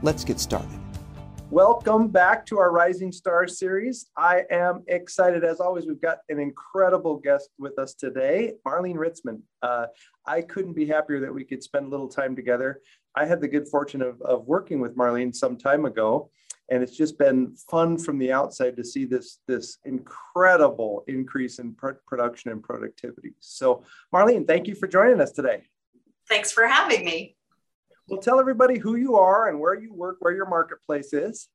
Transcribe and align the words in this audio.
Let's 0.00 0.22
get 0.22 0.38
started. 0.38 0.78
Welcome 1.50 2.08
back 2.08 2.46
to 2.46 2.58
our 2.58 2.70
Rising 2.70 3.10
Stars 3.10 3.58
series. 3.58 4.10
I 4.16 4.42
am 4.48 4.84
excited. 4.86 5.42
As 5.42 5.58
always, 5.58 5.86
we've 5.86 6.00
got 6.00 6.18
an 6.28 6.38
incredible 6.38 7.16
guest 7.16 7.48
with 7.58 7.78
us 7.80 7.94
today, 7.94 8.52
Marlene 8.64 8.94
Ritzman. 8.94 9.40
Uh, 9.60 9.86
I 10.24 10.42
couldn't 10.42 10.74
be 10.74 10.86
happier 10.86 11.18
that 11.20 11.34
we 11.34 11.44
could 11.44 11.64
spend 11.64 11.86
a 11.86 11.88
little 11.88 12.06
time 12.06 12.36
together. 12.36 12.80
I 13.16 13.24
had 13.24 13.40
the 13.40 13.48
good 13.48 13.66
fortune 13.66 14.02
of, 14.02 14.22
of 14.22 14.46
working 14.46 14.78
with 14.78 14.94
Marlene 14.94 15.34
some 15.34 15.56
time 15.56 15.84
ago, 15.84 16.30
and 16.70 16.80
it's 16.80 16.96
just 16.96 17.18
been 17.18 17.56
fun 17.68 17.98
from 17.98 18.18
the 18.18 18.30
outside 18.30 18.76
to 18.76 18.84
see 18.84 19.04
this, 19.04 19.38
this 19.48 19.78
incredible 19.84 21.02
increase 21.08 21.58
in 21.58 21.74
pr- 21.74 21.92
production 22.06 22.52
and 22.52 22.62
productivity. 22.62 23.32
So, 23.40 23.82
Marlene, 24.14 24.46
thank 24.46 24.68
you 24.68 24.76
for 24.76 24.86
joining 24.86 25.20
us 25.20 25.32
today. 25.32 25.62
Thanks 26.28 26.52
for 26.52 26.68
having 26.68 27.04
me. 27.04 27.37
Well, 28.08 28.20
tell 28.20 28.40
everybody 28.40 28.78
who 28.78 28.96
you 28.96 29.16
are 29.16 29.48
and 29.48 29.60
where 29.60 29.74
you 29.74 29.92
work, 29.92 30.16
where 30.20 30.34
your 30.34 30.48
marketplace 30.48 31.12
is. 31.12 31.48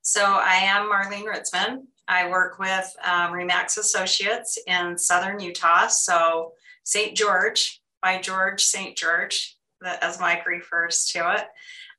So, 0.00 0.24
I 0.24 0.54
am 0.54 0.90
Marlene 0.90 1.26
Ritzman. 1.26 1.82
I 2.06 2.30
work 2.30 2.58
with 2.58 2.96
um, 3.04 3.32
Remax 3.32 3.76
Associates 3.76 4.58
in 4.66 4.96
Southern 4.96 5.38
Utah. 5.38 5.88
So, 5.88 6.52
St. 6.84 7.14
George, 7.14 7.82
by 8.00 8.18
George 8.18 8.62
St. 8.62 8.96
George, 8.96 9.58
as 9.84 10.18
Mike 10.18 10.46
refers 10.46 11.04
to 11.12 11.34
it. 11.34 11.44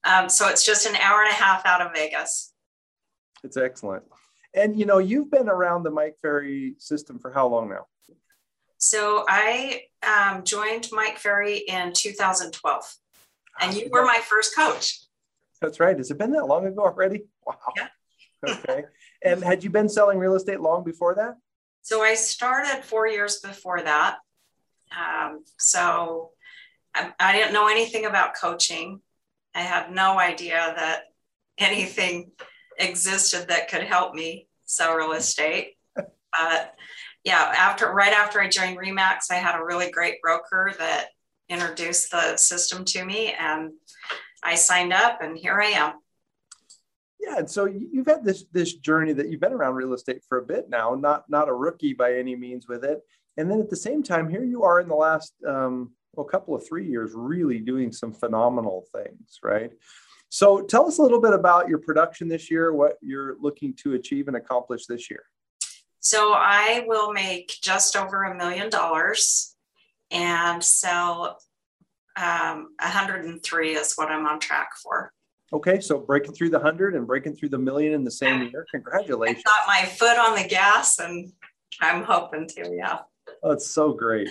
Um, 0.03 0.27
so, 0.27 0.47
it's 0.47 0.65
just 0.65 0.87
an 0.87 0.95
hour 0.95 1.21
and 1.21 1.31
a 1.31 1.35
half 1.35 1.67
out 1.67 1.81
of 1.81 1.93
Vegas. 1.93 2.51
It's 3.43 3.57
excellent. 3.57 4.03
And 4.55 4.79
you 4.79 4.87
know, 4.87 4.97
you've 4.97 5.29
been 5.29 5.47
around 5.47 5.83
the 5.83 5.91
Mike 5.91 6.15
Ferry 6.19 6.73
system 6.79 7.19
for 7.19 7.31
how 7.31 7.47
long 7.47 7.69
now? 7.69 7.85
So, 8.79 9.23
I 9.29 9.83
um, 10.01 10.43
joined 10.43 10.89
Mike 10.91 11.19
Ferry 11.19 11.59
in 11.59 11.93
2012 11.93 12.95
and 13.59 13.73
you 13.75 13.89
were 13.91 14.05
my 14.05 14.19
first 14.23 14.55
coach. 14.55 14.99
That's 15.61 15.79
right. 15.79 15.97
Has 15.97 16.11
it 16.11 16.17
been 16.17 16.31
that 16.31 16.47
long 16.47 16.65
ago 16.65 16.83
already? 16.83 17.23
Wow. 17.45 17.55
Yeah. 17.75 17.87
okay. 18.49 18.83
And 19.23 19.43
had 19.43 19.63
you 19.63 19.69
been 19.69 19.89
selling 19.89 20.17
real 20.17 20.35
estate 20.35 20.61
long 20.61 20.83
before 20.83 21.15
that? 21.15 21.35
So 21.81 22.01
I 22.01 22.15
started 22.15 22.83
four 22.83 23.07
years 23.07 23.39
before 23.39 23.81
that. 23.81 24.17
Um, 24.97 25.43
so 25.57 26.31
I, 26.95 27.11
I 27.19 27.33
didn't 27.33 27.53
know 27.53 27.67
anything 27.67 28.05
about 28.05 28.35
coaching. 28.39 29.01
I 29.53 29.61
had 29.61 29.91
no 29.91 30.19
idea 30.19 30.73
that 30.77 31.03
anything 31.57 32.31
existed 32.77 33.49
that 33.49 33.69
could 33.69 33.83
help 33.83 34.13
me 34.13 34.47
sell 34.65 34.95
real 34.95 35.13
estate. 35.13 35.75
But 36.31 36.75
yeah, 37.23 37.53
after 37.57 37.91
right 37.91 38.13
after 38.13 38.39
I 38.39 38.49
joined 38.49 38.77
Remax, 38.77 39.31
I 39.31 39.35
had 39.35 39.59
a 39.59 39.65
really 39.65 39.89
great 39.89 40.21
broker 40.21 40.71
that 40.77 41.07
introduced 41.49 42.11
the 42.11 42.37
system 42.37 42.85
to 42.85 43.03
me 43.03 43.33
and 43.37 43.71
I 44.43 44.55
signed 44.55 44.93
up 44.93 45.21
and 45.21 45.37
here 45.37 45.59
I 45.61 45.67
am. 45.67 45.93
Yeah, 47.19 47.39
and 47.39 47.51
so 47.51 47.65
you've 47.65 48.07
had 48.07 48.23
this 48.23 48.45
this 48.53 48.73
journey 48.75 49.11
that 49.13 49.29
you've 49.29 49.41
been 49.41 49.51
around 49.51 49.75
real 49.75 49.93
estate 49.93 50.23
for 50.27 50.37
a 50.37 50.45
bit 50.45 50.69
now, 50.69 50.95
not 50.95 51.29
not 51.29 51.49
a 51.49 51.53
rookie 51.53 51.93
by 51.93 52.13
any 52.15 52.35
means 52.35 52.67
with 52.67 52.85
it. 52.85 53.01
And 53.35 53.51
then 53.51 53.59
at 53.59 53.69
the 53.69 53.75
same 53.75 54.03
time, 54.03 54.29
here 54.29 54.43
you 54.43 54.63
are 54.63 54.79
in 54.79 54.87
the 54.87 54.95
last 54.95 55.33
um, 55.45 55.91
well, 56.13 56.25
couple 56.25 56.55
of 56.55 56.65
three 56.67 56.87
years, 56.87 57.11
really 57.13 57.59
doing 57.59 57.91
some 57.91 58.13
phenomenal 58.13 58.85
things, 58.93 59.39
right? 59.43 59.71
So 60.29 60.61
tell 60.61 60.87
us 60.87 60.99
a 60.99 61.01
little 61.01 61.21
bit 61.21 61.33
about 61.33 61.67
your 61.67 61.79
production 61.79 62.27
this 62.27 62.51
year, 62.51 62.73
what 62.73 62.97
you're 63.01 63.35
looking 63.39 63.73
to 63.83 63.95
achieve 63.95 64.27
and 64.27 64.37
accomplish 64.37 64.85
this 64.85 65.09
year. 65.09 65.23
So 65.99 66.33
I 66.33 66.85
will 66.87 67.11
make 67.11 67.51
just 67.61 67.95
over 67.95 68.23
a 68.23 68.37
million 68.37 68.69
dollars 68.69 69.55
and 70.11 70.63
sell 70.63 71.39
um, 72.19 72.69
103 72.79 73.75
is 73.75 73.93
what 73.95 74.09
I'm 74.09 74.25
on 74.25 74.39
track 74.39 74.71
for. 74.83 75.11
Okay, 75.51 75.79
so 75.79 75.97
breaking 75.97 76.33
through 76.33 76.49
the 76.49 76.59
100 76.59 76.95
and 76.95 77.07
breaking 77.07 77.35
through 77.35 77.49
the 77.49 77.57
million 77.57 77.93
in 77.93 78.03
the 78.03 78.11
same 78.11 78.43
year. 78.43 78.67
Congratulations. 78.71 79.43
I 79.47 79.49
got 79.49 79.67
my 79.67 79.89
foot 79.89 80.17
on 80.17 80.35
the 80.35 80.47
gas 80.47 80.99
and 80.99 81.31
I'm 81.81 82.03
hoping 82.03 82.47
to, 82.49 82.71
yeah. 82.75 82.99
That's 83.41 83.67
so 83.67 83.93
great. 83.93 84.29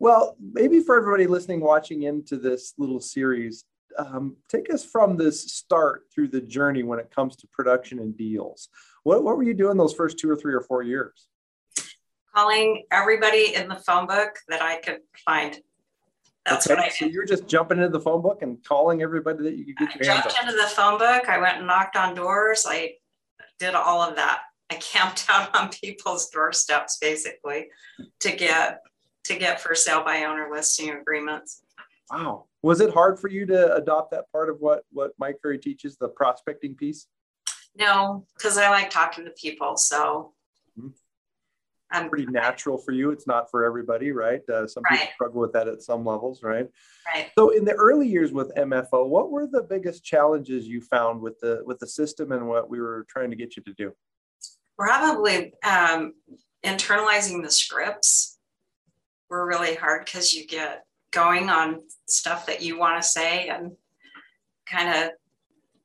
Well, 0.00 0.36
maybe 0.40 0.80
for 0.80 0.96
everybody 0.96 1.26
listening, 1.26 1.60
watching 1.60 2.02
into 2.02 2.36
this 2.36 2.74
little 2.78 3.00
series, 3.00 3.64
um, 3.98 4.36
take 4.48 4.72
us 4.72 4.84
from 4.84 5.16
this 5.16 5.52
start 5.52 6.04
through 6.12 6.28
the 6.28 6.40
journey 6.40 6.82
when 6.82 6.98
it 6.98 7.12
comes 7.14 7.36
to 7.36 7.46
production 7.52 7.98
and 7.98 8.16
deals. 8.16 8.68
What, 9.04 9.22
what 9.22 9.36
were 9.36 9.42
you 9.42 9.54
doing 9.54 9.76
those 9.76 9.94
first 9.94 10.18
two 10.18 10.30
or 10.30 10.36
three 10.36 10.54
or 10.54 10.62
four 10.62 10.82
years? 10.82 11.28
calling 12.34 12.84
everybody 12.90 13.54
in 13.54 13.68
the 13.68 13.76
phone 13.76 14.06
book 14.06 14.38
that 14.48 14.62
I 14.62 14.76
could 14.76 15.00
find. 15.24 15.58
That's 16.46 16.66
okay. 16.66 16.74
what 16.74 16.84
I 16.84 16.88
did. 16.88 16.96
So 16.96 17.04
you're 17.06 17.26
just 17.26 17.46
jumping 17.46 17.78
into 17.78 17.90
the 17.90 18.00
phone 18.00 18.22
book 18.22 18.42
and 18.42 18.62
calling 18.64 19.02
everybody 19.02 19.42
that 19.42 19.56
you 19.56 19.64
could 19.64 19.76
get 19.76 19.96
your 19.96 20.12
hands 20.12 20.26
on. 20.26 20.30
I 20.30 20.34
jumped 20.34 20.50
into 20.50 20.62
the 20.62 20.68
phone 20.68 20.98
book. 20.98 21.28
I 21.28 21.38
went 21.38 21.58
and 21.58 21.66
knocked 21.66 21.96
on 21.96 22.14
doors. 22.14 22.66
I 22.68 22.94
did 23.58 23.74
all 23.74 24.02
of 24.02 24.16
that. 24.16 24.40
I 24.70 24.76
camped 24.76 25.26
out 25.30 25.54
on 25.54 25.68
people's 25.68 26.30
doorsteps 26.30 26.98
basically 27.00 27.68
to 28.20 28.32
get 28.32 28.80
to 29.24 29.36
get 29.36 29.60
for 29.60 29.74
sale 29.74 30.02
by 30.02 30.24
owner 30.24 30.48
listing 30.50 30.90
agreements. 30.90 31.62
Wow. 32.10 32.46
Was 32.62 32.80
it 32.80 32.92
hard 32.92 33.18
for 33.18 33.28
you 33.28 33.46
to 33.46 33.74
adopt 33.74 34.10
that 34.12 34.30
part 34.32 34.48
of 34.48 34.56
what 34.60 34.82
what 34.90 35.12
Mike 35.18 35.36
Ferry 35.42 35.58
teaches, 35.58 35.96
the 35.96 36.08
prospecting 36.08 36.74
piece? 36.74 37.06
No, 37.76 38.26
because 38.36 38.58
I 38.58 38.68
like 38.70 38.90
talking 38.90 39.24
to 39.24 39.30
people. 39.32 39.76
So 39.76 40.32
mm-hmm. 41.92 42.08
Pretty 42.08 42.26
natural 42.26 42.78
for 42.78 42.92
you. 42.92 43.10
It's 43.10 43.26
not 43.26 43.50
for 43.50 43.64
everybody, 43.64 44.12
right? 44.12 44.40
Uh, 44.48 44.66
some 44.66 44.82
right. 44.84 45.00
people 45.00 45.12
struggle 45.14 45.40
with 45.40 45.52
that 45.52 45.68
at 45.68 45.82
some 45.82 46.04
levels, 46.04 46.42
right? 46.42 46.66
Right. 47.12 47.30
So, 47.36 47.50
in 47.50 47.64
the 47.64 47.74
early 47.74 48.08
years 48.08 48.32
with 48.32 48.54
MFO, 48.56 49.08
what 49.08 49.30
were 49.30 49.46
the 49.46 49.62
biggest 49.62 50.04
challenges 50.04 50.66
you 50.66 50.80
found 50.80 51.20
with 51.20 51.38
the 51.40 51.62
with 51.64 51.78
the 51.78 51.86
system 51.86 52.32
and 52.32 52.46
what 52.46 52.70
we 52.70 52.80
were 52.80 53.06
trying 53.08 53.30
to 53.30 53.36
get 53.36 53.56
you 53.56 53.62
to 53.64 53.72
do? 53.74 53.92
Probably 54.78 55.52
um, 55.64 56.14
internalizing 56.64 57.42
the 57.42 57.50
scripts 57.50 58.38
were 59.28 59.46
really 59.46 59.74
hard 59.74 60.04
because 60.04 60.32
you 60.32 60.46
get 60.46 60.84
going 61.10 61.50
on 61.50 61.80
stuff 62.06 62.46
that 62.46 62.62
you 62.62 62.78
want 62.78 63.02
to 63.02 63.08
say 63.08 63.48
and 63.48 63.72
kind 64.66 64.88
of 64.88 65.10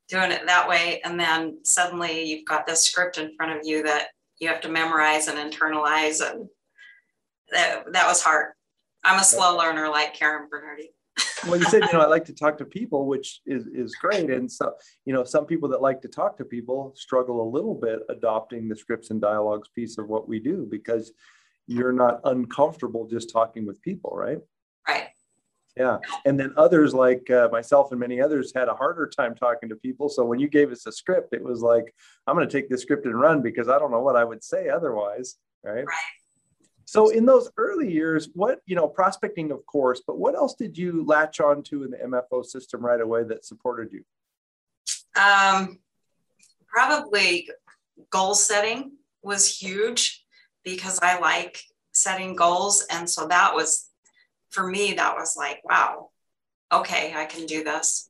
doing 0.07 0.31
it 0.31 0.45
that 0.45 0.69
way, 0.69 1.01
and 1.03 1.19
then 1.19 1.57
suddenly 1.63 2.23
you've 2.23 2.45
got 2.45 2.67
this 2.67 2.83
script 2.83 3.17
in 3.17 3.35
front 3.35 3.57
of 3.57 3.65
you 3.65 3.81
that 3.83 4.09
you 4.39 4.47
have 4.47 4.61
to 4.61 4.69
memorize 4.69 5.27
and 5.27 5.37
internalize 5.37 6.21
and 6.27 6.47
that, 7.51 7.91
that 7.93 8.07
was 8.07 8.21
hard. 8.21 8.53
I'm 9.03 9.19
a 9.19 9.23
slow 9.23 9.57
learner 9.57 9.87
like 9.89 10.13
karen 10.13 10.47
bernardi. 10.49 10.91
Well 11.47 11.57
you 11.57 11.65
said 11.65 11.83
you 11.83 11.93
know 11.93 12.01
i 12.01 12.05
like 12.15 12.25
to 12.25 12.33
talk 12.33 12.57
to 12.57 12.65
people 12.65 13.05
which 13.05 13.41
is 13.45 13.67
is 13.67 13.95
great 13.95 14.29
and 14.29 14.51
so 14.51 14.73
you 15.05 15.13
know 15.13 15.23
some 15.23 15.45
people 15.45 15.69
that 15.69 15.81
like 15.81 16.01
to 16.01 16.07
talk 16.07 16.37
to 16.37 16.43
people 16.43 16.91
struggle 16.95 17.41
a 17.41 17.49
little 17.49 17.75
bit 17.75 17.99
adopting 18.09 18.67
the 18.67 18.75
scripts 18.75 19.11
and 19.11 19.21
dialogues 19.21 19.69
piece 19.69 19.97
of 19.97 20.09
what 20.09 20.27
we 20.27 20.39
do 20.39 20.67
because 20.69 21.13
you're 21.67 21.93
not 21.93 22.19
uncomfortable 22.25 23.07
just 23.07 23.31
talking 23.31 23.65
with 23.65 23.81
people 23.81 24.11
right? 24.13 24.29
right 24.29 24.39
yeah. 25.77 25.97
And 26.25 26.39
then 26.39 26.53
others 26.55 26.93
like 26.93 27.29
uh, 27.29 27.49
myself 27.51 27.91
and 27.91 27.99
many 27.99 28.21
others 28.21 28.53
had 28.55 28.69
a 28.69 28.73
harder 28.73 29.07
time 29.07 29.35
talking 29.35 29.69
to 29.69 29.75
people. 29.75 30.07
So 30.07 30.23
when 30.23 30.39
you 30.39 30.47
gave 30.47 30.71
us 30.71 30.85
a 30.85 30.91
script, 30.91 31.33
it 31.33 31.43
was 31.43 31.61
like, 31.61 31.93
I'm 32.27 32.35
going 32.35 32.47
to 32.47 32.51
take 32.51 32.69
this 32.69 32.81
script 32.81 33.05
and 33.05 33.19
run 33.19 33.41
because 33.41 33.67
I 33.67 33.77
don't 33.77 33.91
know 33.91 34.01
what 34.01 34.15
I 34.15 34.23
would 34.23 34.43
say 34.43 34.69
otherwise. 34.69 35.35
Right. 35.63 35.85
Right. 35.85 36.13
So 36.85 37.09
in 37.09 37.25
those 37.25 37.49
early 37.57 37.91
years, 37.91 38.29
what, 38.33 38.59
you 38.67 38.75
know, 38.75 38.87
prospecting, 38.87 39.51
of 39.51 39.65
course, 39.65 40.03
but 40.05 40.19
what 40.19 40.35
else 40.35 40.53
did 40.53 40.77
you 40.77 41.03
latch 41.05 41.39
on 41.39 41.63
to 41.63 41.83
in 41.83 41.91
the 41.91 41.97
MFO 41.97 42.45
system 42.45 42.85
right 42.85 43.01
away 43.01 43.23
that 43.23 43.43
supported 43.43 43.91
you? 43.91 44.03
Um, 45.21 45.79
probably 46.67 47.49
goal 48.11 48.35
setting 48.35 48.91
was 49.23 49.59
huge 49.59 50.23
because 50.63 50.99
I 51.01 51.19
like 51.19 51.59
setting 51.91 52.35
goals. 52.35 52.85
And 52.91 53.09
so 53.09 53.27
that 53.27 53.55
was 53.55 53.89
for 54.49 54.67
me, 54.67 54.93
that 54.93 55.15
was 55.15 55.35
like, 55.37 55.61
wow, 55.63 56.09
okay, 56.71 57.13
I 57.15 57.25
can 57.25 57.45
do 57.45 57.63
this. 57.63 58.09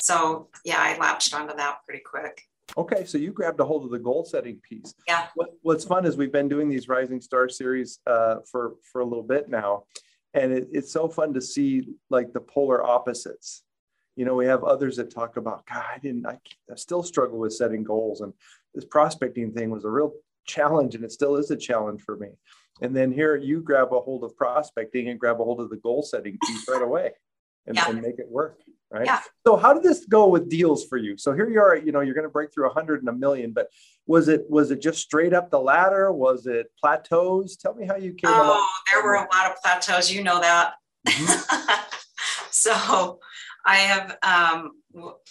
So 0.00 0.48
yeah, 0.64 0.78
I 0.78 0.96
latched 0.98 1.34
onto 1.34 1.56
that 1.56 1.78
pretty 1.84 2.02
quick. 2.04 2.42
Okay, 2.76 3.04
so 3.06 3.16
you 3.16 3.32
grabbed 3.32 3.60
a 3.60 3.64
hold 3.64 3.84
of 3.84 3.90
the 3.90 3.98
goal 3.98 4.24
setting 4.24 4.60
piece. 4.68 4.94
Yeah. 5.06 5.26
What, 5.34 5.50
what's 5.62 5.84
fun 5.84 6.04
is 6.04 6.16
we've 6.16 6.32
been 6.32 6.48
doing 6.48 6.68
these 6.68 6.86
Rising 6.86 7.20
Star 7.20 7.48
series 7.48 7.98
uh, 8.06 8.36
for 8.50 8.74
for 8.92 9.00
a 9.00 9.04
little 9.04 9.22
bit 9.22 9.48
now, 9.48 9.84
and 10.34 10.52
it, 10.52 10.68
it's 10.72 10.92
so 10.92 11.08
fun 11.08 11.32
to 11.34 11.40
see 11.40 11.88
like 12.10 12.32
the 12.32 12.40
polar 12.40 12.84
opposites. 12.84 13.62
You 14.16 14.24
know, 14.24 14.34
we 14.34 14.46
have 14.46 14.64
others 14.64 14.96
that 14.96 15.10
talk 15.14 15.36
about, 15.36 15.64
God, 15.66 15.84
I 15.94 15.98
didn't, 15.98 16.26
I, 16.26 16.40
I 16.70 16.74
still 16.74 17.04
struggle 17.04 17.38
with 17.38 17.52
setting 17.54 17.84
goals. 17.84 18.20
And 18.20 18.32
this 18.74 18.84
prospecting 18.84 19.52
thing 19.52 19.70
was 19.70 19.84
a 19.84 19.90
real 19.90 20.12
challenge, 20.44 20.96
and 20.96 21.04
it 21.04 21.12
still 21.12 21.36
is 21.36 21.52
a 21.52 21.56
challenge 21.56 22.02
for 22.02 22.16
me. 22.16 22.30
And 22.80 22.94
then 22.94 23.12
here 23.12 23.36
you 23.36 23.60
grab 23.60 23.92
a 23.92 24.00
hold 24.00 24.24
of 24.24 24.36
prospecting 24.36 25.08
and 25.08 25.18
grab 25.18 25.40
a 25.40 25.44
hold 25.44 25.60
of 25.60 25.70
the 25.70 25.76
goal 25.76 26.02
setting 26.02 26.38
piece 26.46 26.68
right 26.68 26.82
away 26.90 27.12
and, 27.66 27.76
yeah. 27.76 27.88
and 27.88 28.00
make 28.00 28.18
it 28.18 28.28
work. 28.28 28.60
Right. 28.90 29.04
Yeah. 29.04 29.20
So 29.46 29.56
how 29.56 29.74
did 29.74 29.82
this 29.82 30.06
go 30.06 30.28
with 30.28 30.48
deals 30.48 30.86
for 30.86 30.96
you? 30.96 31.18
So 31.18 31.34
here 31.34 31.48
you 31.50 31.60
are, 31.60 31.76
you 31.76 31.92
know, 31.92 32.00
you're 32.00 32.14
going 32.14 32.24
to 32.24 32.30
break 32.30 32.54
through 32.54 32.70
a 32.70 32.72
hundred 32.72 33.00
and 33.00 33.08
a 33.10 33.12
million, 33.12 33.52
but 33.52 33.68
was 34.06 34.28
it, 34.28 34.46
was 34.48 34.70
it 34.70 34.80
just 34.80 34.98
straight 35.00 35.34
up 35.34 35.50
the 35.50 35.60
ladder? 35.60 36.10
Was 36.10 36.46
it 36.46 36.68
plateaus? 36.80 37.56
Tell 37.56 37.74
me 37.74 37.86
how 37.86 37.96
you 37.96 38.14
came. 38.14 38.30
Oh, 38.32 38.42
along. 38.42 38.68
there 38.90 39.02
were 39.04 39.16
a 39.16 39.28
lot 39.30 39.50
of 39.50 39.56
plateaus. 39.62 40.10
You 40.10 40.22
know 40.22 40.40
that. 40.40 40.74
Mm-hmm. 41.06 41.96
so 42.50 43.18
I 43.66 43.76
have, 43.76 44.16
um, 44.22 44.70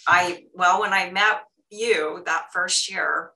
I, 0.06 0.44
well, 0.54 0.80
when 0.80 0.92
I 0.92 1.10
met 1.10 1.42
you 1.70 2.22
that 2.26 2.52
first 2.52 2.88
year, 2.88 3.32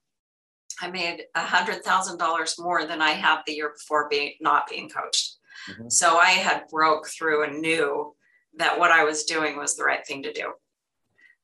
I 0.82 0.90
made 0.90 1.25
a 1.34 1.40
hundred 1.40 1.84
thousand 1.84 2.19
dollars 2.19 2.58
more 2.58 2.84
than 2.84 3.00
I 3.00 3.11
had 3.11 3.43
the 3.46 3.55
year 3.55 3.73
before 3.73 4.08
being 4.08 4.34
not 4.40 4.69
being 4.69 4.88
coached. 4.88 5.37
Mm-hmm. 5.70 5.88
So 5.88 6.19
I 6.19 6.31
had 6.31 6.69
broke 6.69 7.08
through 7.08 7.44
and 7.44 7.61
knew 7.61 8.14
that 8.58 8.79
what 8.79 8.90
I 8.90 9.05
was 9.05 9.25
doing 9.25 9.56
was 9.56 9.76
the 9.76 9.84
right 9.84 10.05
thing 10.06 10.25
to 10.25 10.32
do. 10.32 10.52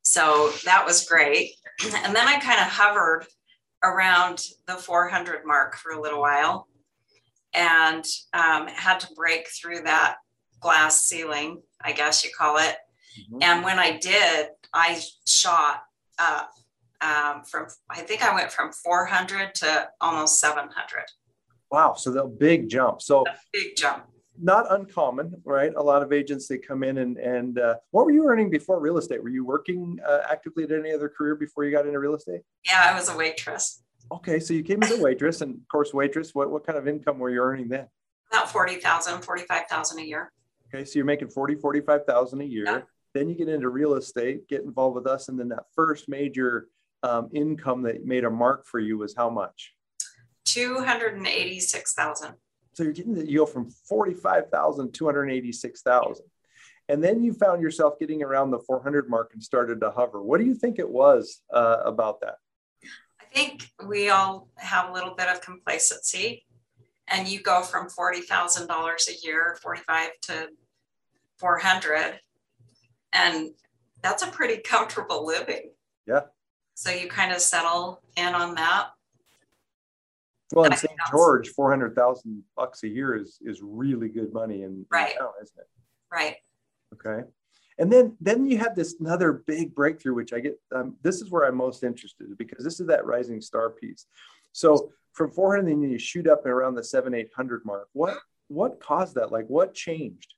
So 0.02 0.52
that 0.64 0.84
was 0.84 1.06
great. 1.06 1.52
And 1.94 2.14
then 2.14 2.26
I 2.26 2.40
kind 2.40 2.60
of 2.60 2.66
hovered 2.66 3.26
around 3.84 4.42
the 4.66 4.74
400 4.74 5.46
mark 5.46 5.76
for 5.76 5.92
a 5.92 6.00
little 6.00 6.20
while 6.20 6.66
and 7.54 8.04
um, 8.32 8.66
had 8.66 8.98
to 9.00 9.14
break 9.14 9.48
through 9.48 9.82
that 9.82 10.16
glass 10.60 11.02
ceiling, 11.02 11.62
I 11.80 11.92
guess 11.92 12.24
you 12.24 12.30
call 12.36 12.58
it. 12.58 12.76
Mm-hmm. 13.20 13.42
And 13.42 13.64
when 13.64 13.78
I 13.78 13.96
did, 13.98 14.48
I 14.74 15.00
shot 15.24 15.82
up 16.18 16.50
um, 17.00 17.42
from 17.44 17.66
I 17.90 18.00
think 18.00 18.22
I 18.22 18.34
went 18.34 18.50
from 18.50 18.72
400 18.72 19.54
to 19.56 19.88
almost 20.00 20.40
700. 20.40 21.04
Wow, 21.70 21.94
so 21.94 22.10
the 22.10 22.24
big 22.24 22.68
jump. 22.68 23.02
So 23.02 23.24
a 23.26 23.34
big 23.52 23.76
jump. 23.76 24.04
Not 24.40 24.66
uncommon, 24.70 25.42
right? 25.44 25.72
A 25.76 25.82
lot 25.82 26.02
of 26.02 26.12
agents 26.12 26.46
they 26.46 26.58
come 26.58 26.82
in 26.82 26.98
and 26.98 27.16
and 27.18 27.58
uh, 27.58 27.76
what 27.90 28.04
were 28.04 28.12
you 28.12 28.26
earning 28.28 28.50
before 28.50 28.80
real 28.80 28.98
estate? 28.98 29.22
Were 29.22 29.28
you 29.28 29.44
working 29.44 29.98
uh, 30.06 30.20
actively 30.30 30.64
at 30.64 30.72
any 30.72 30.92
other 30.92 31.08
career 31.08 31.34
before 31.34 31.64
you 31.64 31.72
got 31.72 31.86
into 31.86 31.98
real 31.98 32.14
estate? 32.14 32.42
Yeah, 32.64 32.86
I 32.88 32.94
was 32.94 33.08
a 33.08 33.16
waitress. 33.16 33.82
Okay, 34.10 34.40
so 34.40 34.54
you 34.54 34.62
came 34.62 34.82
as 34.82 34.92
a 34.92 35.02
waitress, 35.02 35.42
and 35.42 35.54
of 35.56 35.68
course, 35.68 35.92
waitress. 35.92 36.34
What 36.34 36.50
what 36.50 36.66
kind 36.66 36.78
of 36.78 36.88
income 36.88 37.18
were 37.18 37.30
you 37.30 37.40
earning 37.40 37.68
then? 37.68 37.88
About 38.30 38.50
40,000, 38.50 39.22
45,000 39.22 39.98
a 39.98 40.02
year. 40.02 40.32
Okay, 40.68 40.84
so 40.84 40.98
you're 40.98 41.06
making 41.06 41.28
40, 41.28 41.56
45,000 41.56 42.40
a 42.40 42.44
year. 42.44 42.64
Yeah. 42.64 42.80
Then 43.14 43.30
you 43.30 43.34
get 43.34 43.48
into 43.48 43.70
real 43.70 43.94
estate, 43.94 44.46
get 44.48 44.62
involved 44.64 44.96
with 44.96 45.06
us, 45.06 45.28
and 45.28 45.40
then 45.40 45.48
that 45.48 45.64
first 45.74 46.08
major 46.08 46.68
um, 47.02 47.28
income 47.32 47.82
that 47.82 48.04
made 48.04 48.24
a 48.24 48.30
mark 48.30 48.66
for 48.66 48.78
you 48.78 48.98
was 48.98 49.14
how 49.16 49.30
much? 49.30 49.74
286,000. 50.46 52.34
So 52.74 52.82
you're 52.84 52.92
getting 52.92 53.14
the, 53.14 53.28
you 53.28 53.38
go 53.38 53.46
from 53.46 53.70
45,000 53.70 54.92
286,000. 54.92 56.24
And 56.88 57.04
then 57.04 57.22
you 57.22 57.34
found 57.34 57.60
yourself 57.60 57.98
getting 57.98 58.22
around 58.22 58.50
the 58.50 58.60
400 58.60 59.10
mark 59.10 59.30
and 59.34 59.42
started 59.42 59.80
to 59.80 59.90
hover. 59.90 60.22
What 60.22 60.38
do 60.38 60.46
you 60.46 60.54
think 60.54 60.78
it 60.78 60.88
was 60.88 61.42
uh, 61.52 61.78
about 61.84 62.20
that? 62.22 62.36
I 63.20 63.24
think 63.34 63.68
we 63.86 64.08
all 64.08 64.48
have 64.56 64.88
a 64.88 64.92
little 64.92 65.14
bit 65.14 65.28
of 65.28 65.42
complacency 65.42 66.46
and 67.08 67.28
you 67.28 67.40
go 67.40 67.62
from 67.62 67.88
$40,000 67.88 69.08
a 69.08 69.26
year, 69.26 69.58
45 69.62 70.08
to 70.22 70.48
400 71.38 72.20
and 73.12 73.50
that's 74.02 74.22
a 74.22 74.28
pretty 74.28 74.58
comfortable 74.62 75.26
living. 75.26 75.70
Yeah. 76.06 76.22
So 76.78 76.92
you 76.92 77.08
kind 77.08 77.32
of 77.32 77.40
settle 77.40 78.00
in 78.16 78.36
on 78.36 78.54
that. 78.54 78.90
Well, 80.52 80.66
in 80.66 80.76
St. 80.76 80.94
George, 81.10 81.48
four 81.48 81.70
hundred 81.70 81.96
thousand 81.96 82.44
bucks 82.56 82.84
a 82.84 82.88
year 82.88 83.16
is 83.16 83.40
is 83.44 83.60
really 83.60 84.08
good 84.08 84.32
money 84.32 84.62
in, 84.62 84.86
right. 84.88 85.18
town, 85.18 85.30
isn't 85.42 85.58
it? 85.58 85.66
Right. 86.12 86.36
Okay. 86.94 87.26
And 87.80 87.92
then 87.92 88.16
then 88.20 88.46
you 88.46 88.58
have 88.58 88.76
this 88.76 88.94
another 89.00 89.42
big 89.48 89.74
breakthrough, 89.74 90.14
which 90.14 90.32
I 90.32 90.38
get. 90.38 90.60
Um, 90.72 90.94
this 91.02 91.20
is 91.20 91.32
where 91.32 91.48
I'm 91.48 91.56
most 91.56 91.82
interested 91.82 92.38
because 92.38 92.62
this 92.62 92.78
is 92.78 92.86
that 92.86 93.04
rising 93.04 93.40
star 93.40 93.70
piece. 93.70 94.06
So 94.52 94.92
from 95.14 95.32
400, 95.32 95.66
then 95.66 95.82
you 95.82 95.98
shoot 95.98 96.28
up 96.28 96.46
around 96.46 96.76
the 96.76 96.84
seven 96.84 97.12
800 97.12 97.64
mark. 97.64 97.88
What 97.92 98.18
what 98.46 98.78
caused 98.78 99.16
that? 99.16 99.32
Like 99.32 99.48
what 99.48 99.74
changed? 99.74 100.32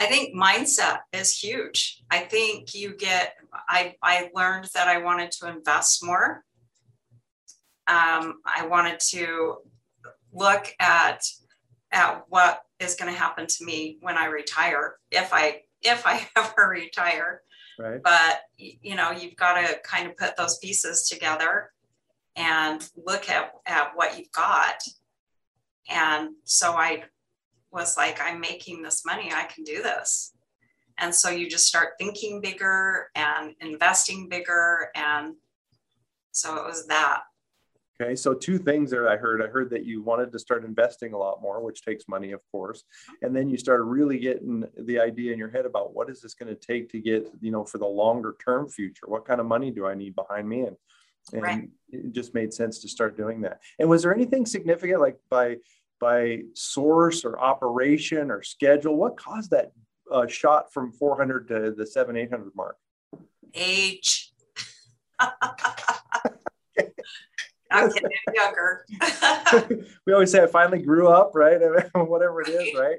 I 0.00 0.06
think 0.06 0.34
mindset 0.34 1.00
is 1.12 1.38
huge. 1.38 2.02
I 2.10 2.20
think 2.20 2.74
you 2.74 2.96
get, 2.96 3.34
I, 3.68 3.94
I 4.02 4.30
learned 4.34 4.68
that 4.74 4.88
I 4.88 4.98
wanted 4.98 5.30
to 5.32 5.48
invest 5.48 6.04
more. 6.04 6.44
Um, 7.86 8.40
I 8.44 8.66
wanted 8.66 8.98
to 9.10 9.58
look 10.32 10.74
at, 10.80 11.24
at 11.92 12.24
what 12.28 12.62
is 12.80 12.96
going 12.96 13.12
to 13.12 13.18
happen 13.18 13.46
to 13.46 13.64
me 13.64 13.98
when 14.00 14.18
I 14.18 14.26
retire, 14.26 14.96
if 15.12 15.32
I, 15.32 15.62
if 15.82 16.06
I 16.06 16.26
ever 16.36 16.68
retire. 16.68 17.42
Right. 17.78 18.02
But, 18.02 18.40
you 18.58 18.96
know, 18.96 19.12
you've 19.12 19.36
got 19.36 19.60
to 19.60 19.78
kind 19.84 20.08
of 20.08 20.16
put 20.16 20.36
those 20.36 20.58
pieces 20.58 21.08
together 21.08 21.70
and 22.36 22.88
look 22.96 23.28
at, 23.28 23.52
at 23.66 23.92
what 23.94 24.18
you've 24.18 24.32
got. 24.32 24.82
And 25.88 26.30
so 26.44 26.72
I 26.72 27.04
was 27.74 27.96
like, 27.96 28.20
I'm 28.22 28.40
making 28.40 28.82
this 28.82 29.04
money, 29.04 29.30
I 29.32 29.44
can 29.44 29.64
do 29.64 29.82
this. 29.82 30.32
And 30.98 31.14
so 31.14 31.28
you 31.28 31.50
just 31.50 31.66
start 31.66 31.94
thinking 31.98 32.40
bigger 32.40 33.08
and 33.16 33.54
investing 33.60 34.28
bigger. 34.28 34.90
And 34.94 35.34
so 36.30 36.56
it 36.56 36.64
was 36.64 36.86
that. 36.86 37.22
Okay, 38.00 38.16
so 38.16 38.34
two 38.34 38.58
things 38.58 38.90
there 38.90 39.08
I 39.08 39.16
heard. 39.16 39.40
I 39.40 39.46
heard 39.46 39.70
that 39.70 39.84
you 39.84 40.02
wanted 40.02 40.32
to 40.32 40.38
start 40.38 40.64
investing 40.64 41.12
a 41.12 41.18
lot 41.18 41.40
more, 41.40 41.60
which 41.60 41.84
takes 41.84 42.08
money, 42.08 42.32
of 42.32 42.40
course. 42.50 42.82
And 43.22 43.34
then 43.34 43.48
you 43.48 43.56
started 43.56 43.84
really 43.84 44.18
getting 44.18 44.64
the 44.76 44.98
idea 44.98 45.32
in 45.32 45.38
your 45.38 45.50
head 45.50 45.64
about 45.64 45.94
what 45.94 46.10
is 46.10 46.20
this 46.20 46.34
going 46.34 46.54
to 46.54 46.60
take 46.60 46.90
to 46.90 47.00
get, 47.00 47.30
you 47.40 47.52
know, 47.52 47.64
for 47.64 47.78
the 47.78 47.86
longer 47.86 48.36
term 48.44 48.68
future? 48.68 49.06
What 49.06 49.24
kind 49.24 49.40
of 49.40 49.46
money 49.46 49.70
do 49.70 49.86
I 49.86 49.94
need 49.94 50.16
behind 50.16 50.48
me? 50.48 50.62
And, 50.62 50.76
and 51.32 51.42
right. 51.42 51.68
it 51.90 52.12
just 52.12 52.34
made 52.34 52.52
sense 52.52 52.80
to 52.80 52.88
start 52.88 53.16
doing 53.16 53.40
that. 53.42 53.60
And 53.78 53.88
was 53.88 54.02
there 54.02 54.14
anything 54.14 54.44
significant 54.44 55.00
like 55.00 55.18
by 55.30 55.58
by 56.04 56.40
source 56.52 57.24
or 57.24 57.40
operation 57.40 58.30
or 58.30 58.42
schedule? 58.42 58.94
What 58.94 59.16
caused 59.16 59.52
that 59.52 59.72
uh, 60.12 60.26
shot 60.26 60.70
from 60.70 60.92
400 60.92 61.48
to 61.48 61.70
the 61.74 61.86
7 61.86 62.14
800 62.14 62.52
mark? 62.54 62.76
Age. 63.54 64.34
I'm 67.70 67.88
getting 67.88 68.10
younger. 68.34 68.84
we 70.06 70.12
always 70.12 70.30
say 70.30 70.42
I 70.42 70.46
finally 70.46 70.82
grew 70.82 71.08
up, 71.08 71.30
right? 71.34 71.58
Whatever 71.94 72.42
it 72.42 72.48
is, 72.48 72.74
right? 72.78 72.98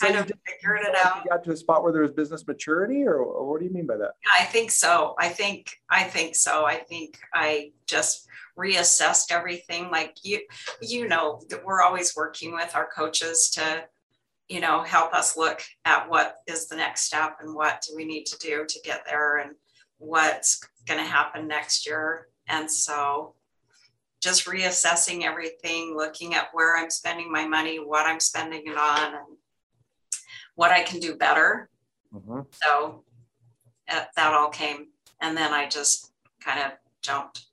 Kind 0.00 0.14
so 0.14 0.20
of 0.20 0.26
figured 0.46 0.80
it 0.82 0.94
out. 0.96 1.24
You 1.24 1.30
got 1.30 1.44
to 1.44 1.52
a 1.52 1.56
spot 1.56 1.82
where 1.82 1.92
there 1.92 2.02
was 2.02 2.12
business 2.12 2.46
maturity, 2.46 3.04
or, 3.04 3.16
or 3.16 3.50
what 3.50 3.60
do 3.60 3.66
you 3.66 3.72
mean 3.72 3.86
by 3.86 3.96
that? 3.96 4.12
I 4.38 4.44
think 4.44 4.70
so. 4.70 5.14
I 5.18 5.28
think 5.28 5.76
I 5.88 6.04
think 6.04 6.34
so. 6.36 6.64
I 6.64 6.76
think 6.76 7.18
I 7.34 7.72
just 7.86 8.26
reassessed 8.58 9.32
everything. 9.32 9.90
Like 9.90 10.16
you, 10.22 10.40
you 10.80 11.08
know, 11.08 11.40
we're 11.64 11.82
always 11.82 12.16
working 12.16 12.52
with 12.52 12.74
our 12.74 12.88
coaches 12.94 13.50
to, 13.54 13.84
you 14.48 14.60
know, 14.60 14.82
help 14.82 15.14
us 15.14 15.36
look 15.36 15.62
at 15.84 16.08
what 16.08 16.36
is 16.46 16.68
the 16.68 16.76
next 16.76 17.02
step 17.02 17.38
and 17.40 17.54
what 17.54 17.82
do 17.86 17.94
we 17.96 18.04
need 18.04 18.24
to 18.26 18.38
do 18.38 18.64
to 18.66 18.80
get 18.84 19.04
there 19.06 19.38
and 19.38 19.52
what's 19.98 20.60
going 20.86 21.00
to 21.00 21.06
happen 21.06 21.46
next 21.46 21.86
year. 21.86 22.28
And 22.48 22.70
so 22.70 23.34
just 24.20 24.46
reassessing 24.46 25.22
everything, 25.22 25.94
looking 25.96 26.34
at 26.34 26.48
where 26.52 26.76
I'm 26.76 26.90
spending 26.90 27.32
my 27.32 27.46
money, 27.46 27.78
what 27.78 28.06
I'm 28.06 28.20
spending 28.20 28.66
it 28.66 28.76
on, 28.76 29.14
and 29.14 29.24
what 30.54 30.70
I 30.70 30.82
can 30.82 31.00
do 31.00 31.16
better. 31.16 31.68
Mm-hmm. 32.12 32.40
So 32.52 33.04
uh, 33.88 34.04
that 34.16 34.34
all 34.34 34.50
came. 34.50 34.88
And 35.20 35.36
then 35.36 35.52
I 35.52 35.68
just 35.68 36.12
kind 36.40 36.60
of 36.60 36.72
jumped. 37.02 37.46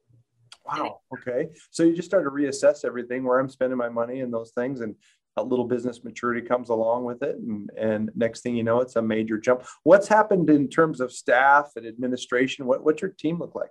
Wow. 0.65 1.01
Okay. 1.13 1.49
So 1.71 1.83
you 1.83 1.95
just 1.95 2.07
started 2.07 2.25
to 2.25 2.31
reassess 2.31 2.83
everything 2.83 3.23
where 3.23 3.39
I'm 3.39 3.49
spending 3.49 3.77
my 3.77 3.89
money 3.89 4.21
and 4.21 4.33
those 4.33 4.51
things. 4.51 4.81
And 4.81 4.95
a 5.37 5.43
little 5.43 5.65
business 5.65 6.03
maturity 6.03 6.41
comes 6.41 6.69
along 6.69 7.05
with 7.05 7.23
it. 7.23 7.37
And, 7.37 7.69
and 7.77 8.11
next 8.15 8.41
thing 8.41 8.55
you 8.55 8.63
know, 8.63 8.81
it's 8.81 8.95
a 8.95 9.01
major 9.01 9.37
jump. 9.37 9.63
What's 9.83 10.07
happened 10.07 10.49
in 10.49 10.67
terms 10.67 10.99
of 10.99 11.11
staff 11.11 11.71
and 11.75 11.85
administration? 11.85 12.65
What, 12.65 12.83
what's 12.83 13.01
your 13.01 13.11
team 13.11 13.39
look 13.39 13.55
like? 13.55 13.69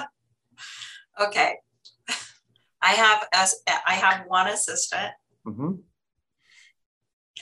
okay. 1.20 1.56
I 2.82 2.92
have 2.92 3.26
as 3.34 3.56
I 3.66 3.94
have 3.94 4.24
one 4.28 4.46
assistant 4.46 5.12
mm-hmm. 5.46 5.72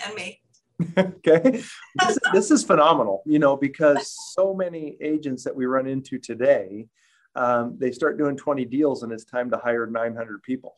and 0.05 0.15
me. 0.15 0.41
okay? 0.99 1.63
This, 1.95 2.19
this, 2.33 2.51
is 2.51 2.65
phenomenal 2.65 3.23
you 3.25 3.39
know 3.39 3.57
because 3.57 4.15
so 4.35 4.55
many 4.55 4.97
agents 5.01 5.45
that 5.45 5.55
we 5.55 5.67
run 5.67 5.87
into 5.87 6.19
today 6.19 6.87
um, 7.35 7.77
they 7.79 7.93
start 7.93 8.19
doing 8.19 8.37
20 8.37 8.65
deals 8.65 9.03
and 9.03 9.13
it's 9.13 9.25
time 9.25 9.51
to 9.51 9.57
hire 9.59 9.87
900 9.87 10.43
people 10.43 10.77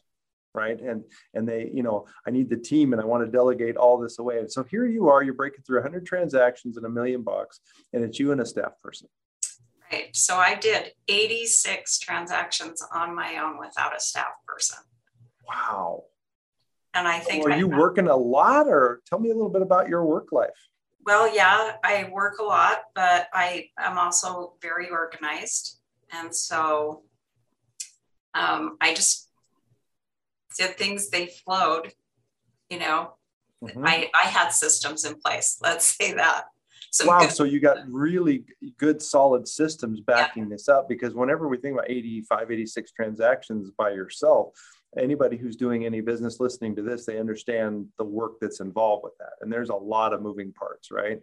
right? 0.54 0.80
And 0.80 1.04
and 1.34 1.48
they 1.48 1.70
you 1.72 1.82
know 1.82 2.06
i 2.26 2.30
need 2.30 2.48
the 2.48 2.56
team 2.56 2.92
and 2.92 3.00
i 3.00 3.04
want 3.04 3.24
to 3.24 3.30
delegate 3.30 3.76
all 3.76 3.98
this 3.98 4.18
away. 4.18 4.38
And 4.38 4.50
so 4.50 4.64
here 4.64 4.86
you 4.86 5.08
are 5.08 5.22
you're 5.22 5.34
breaking 5.34 5.62
through 5.62 5.78
100 5.78 6.06
transactions 6.06 6.76
and 6.76 6.86
a 6.86 6.88
million 6.88 7.22
bucks 7.22 7.60
and 7.92 8.02
it's 8.02 8.18
you 8.18 8.32
and 8.32 8.40
a 8.40 8.46
staff 8.46 8.72
person. 8.82 9.08
Right 9.92 10.14
so 10.14 10.36
i 10.36 10.54
did 10.54 10.92
86 11.08 11.98
transactions 11.98 12.82
on 12.92 13.14
my 13.14 13.38
own 13.38 13.58
without 13.58 13.96
a 13.96 14.00
staff 14.00 14.34
person. 14.46 14.78
Wow 15.46 16.04
and 16.98 17.08
i 17.08 17.18
think 17.18 17.46
are 17.46 17.52
I 17.52 17.56
you 17.56 17.68
working 17.68 18.08
a 18.08 18.16
lot 18.16 18.66
or 18.66 19.00
tell 19.06 19.18
me 19.18 19.30
a 19.30 19.34
little 19.34 19.50
bit 19.50 19.62
about 19.62 19.88
your 19.88 20.04
work 20.04 20.32
life 20.32 20.50
well 21.06 21.34
yeah 21.34 21.76
i 21.84 22.10
work 22.12 22.38
a 22.38 22.44
lot 22.44 22.82
but 22.94 23.28
i 23.32 23.68
am 23.78 23.98
also 23.98 24.54
very 24.60 24.90
organized 24.90 25.78
and 26.12 26.34
so 26.34 27.02
um, 28.34 28.76
i 28.80 28.92
just 28.94 29.28
did 30.58 30.76
things, 30.76 31.08
they 31.08 31.26
flowed. 31.26 31.92
You 32.68 32.80
know, 32.80 33.14
mm-hmm. 33.64 33.86
I, 33.86 34.10
I 34.14 34.26
had 34.28 34.50
systems 34.50 35.06
in 35.06 35.14
place. 35.14 35.58
Let's 35.62 35.86
say 35.96 36.12
that. 36.12 36.44
So 36.90 37.06
wow. 37.06 37.20
Good. 37.20 37.30
So 37.30 37.44
you 37.44 37.60
got 37.60 37.78
really 37.88 38.44
good, 38.78 39.00
solid 39.00 39.46
systems 39.46 40.00
backing 40.00 40.44
yeah. 40.44 40.48
this 40.50 40.68
up 40.68 40.88
because 40.88 41.14
whenever 41.14 41.48
we 41.48 41.58
think 41.58 41.74
about 41.74 41.90
85, 41.90 42.50
86 42.50 42.92
transactions 42.92 43.70
by 43.70 43.90
yourself, 43.90 44.54
anybody 44.96 45.36
who's 45.36 45.56
doing 45.56 45.84
any 45.84 46.00
business 46.00 46.40
listening 46.40 46.74
to 46.76 46.82
this, 46.82 47.04
they 47.04 47.18
understand 47.18 47.86
the 47.98 48.04
work 48.04 48.40
that's 48.40 48.60
involved 48.60 49.04
with 49.04 49.16
that. 49.18 49.32
And 49.40 49.52
there's 49.52 49.68
a 49.68 49.74
lot 49.74 50.12
of 50.12 50.22
moving 50.22 50.52
parts, 50.52 50.90
right? 50.90 51.20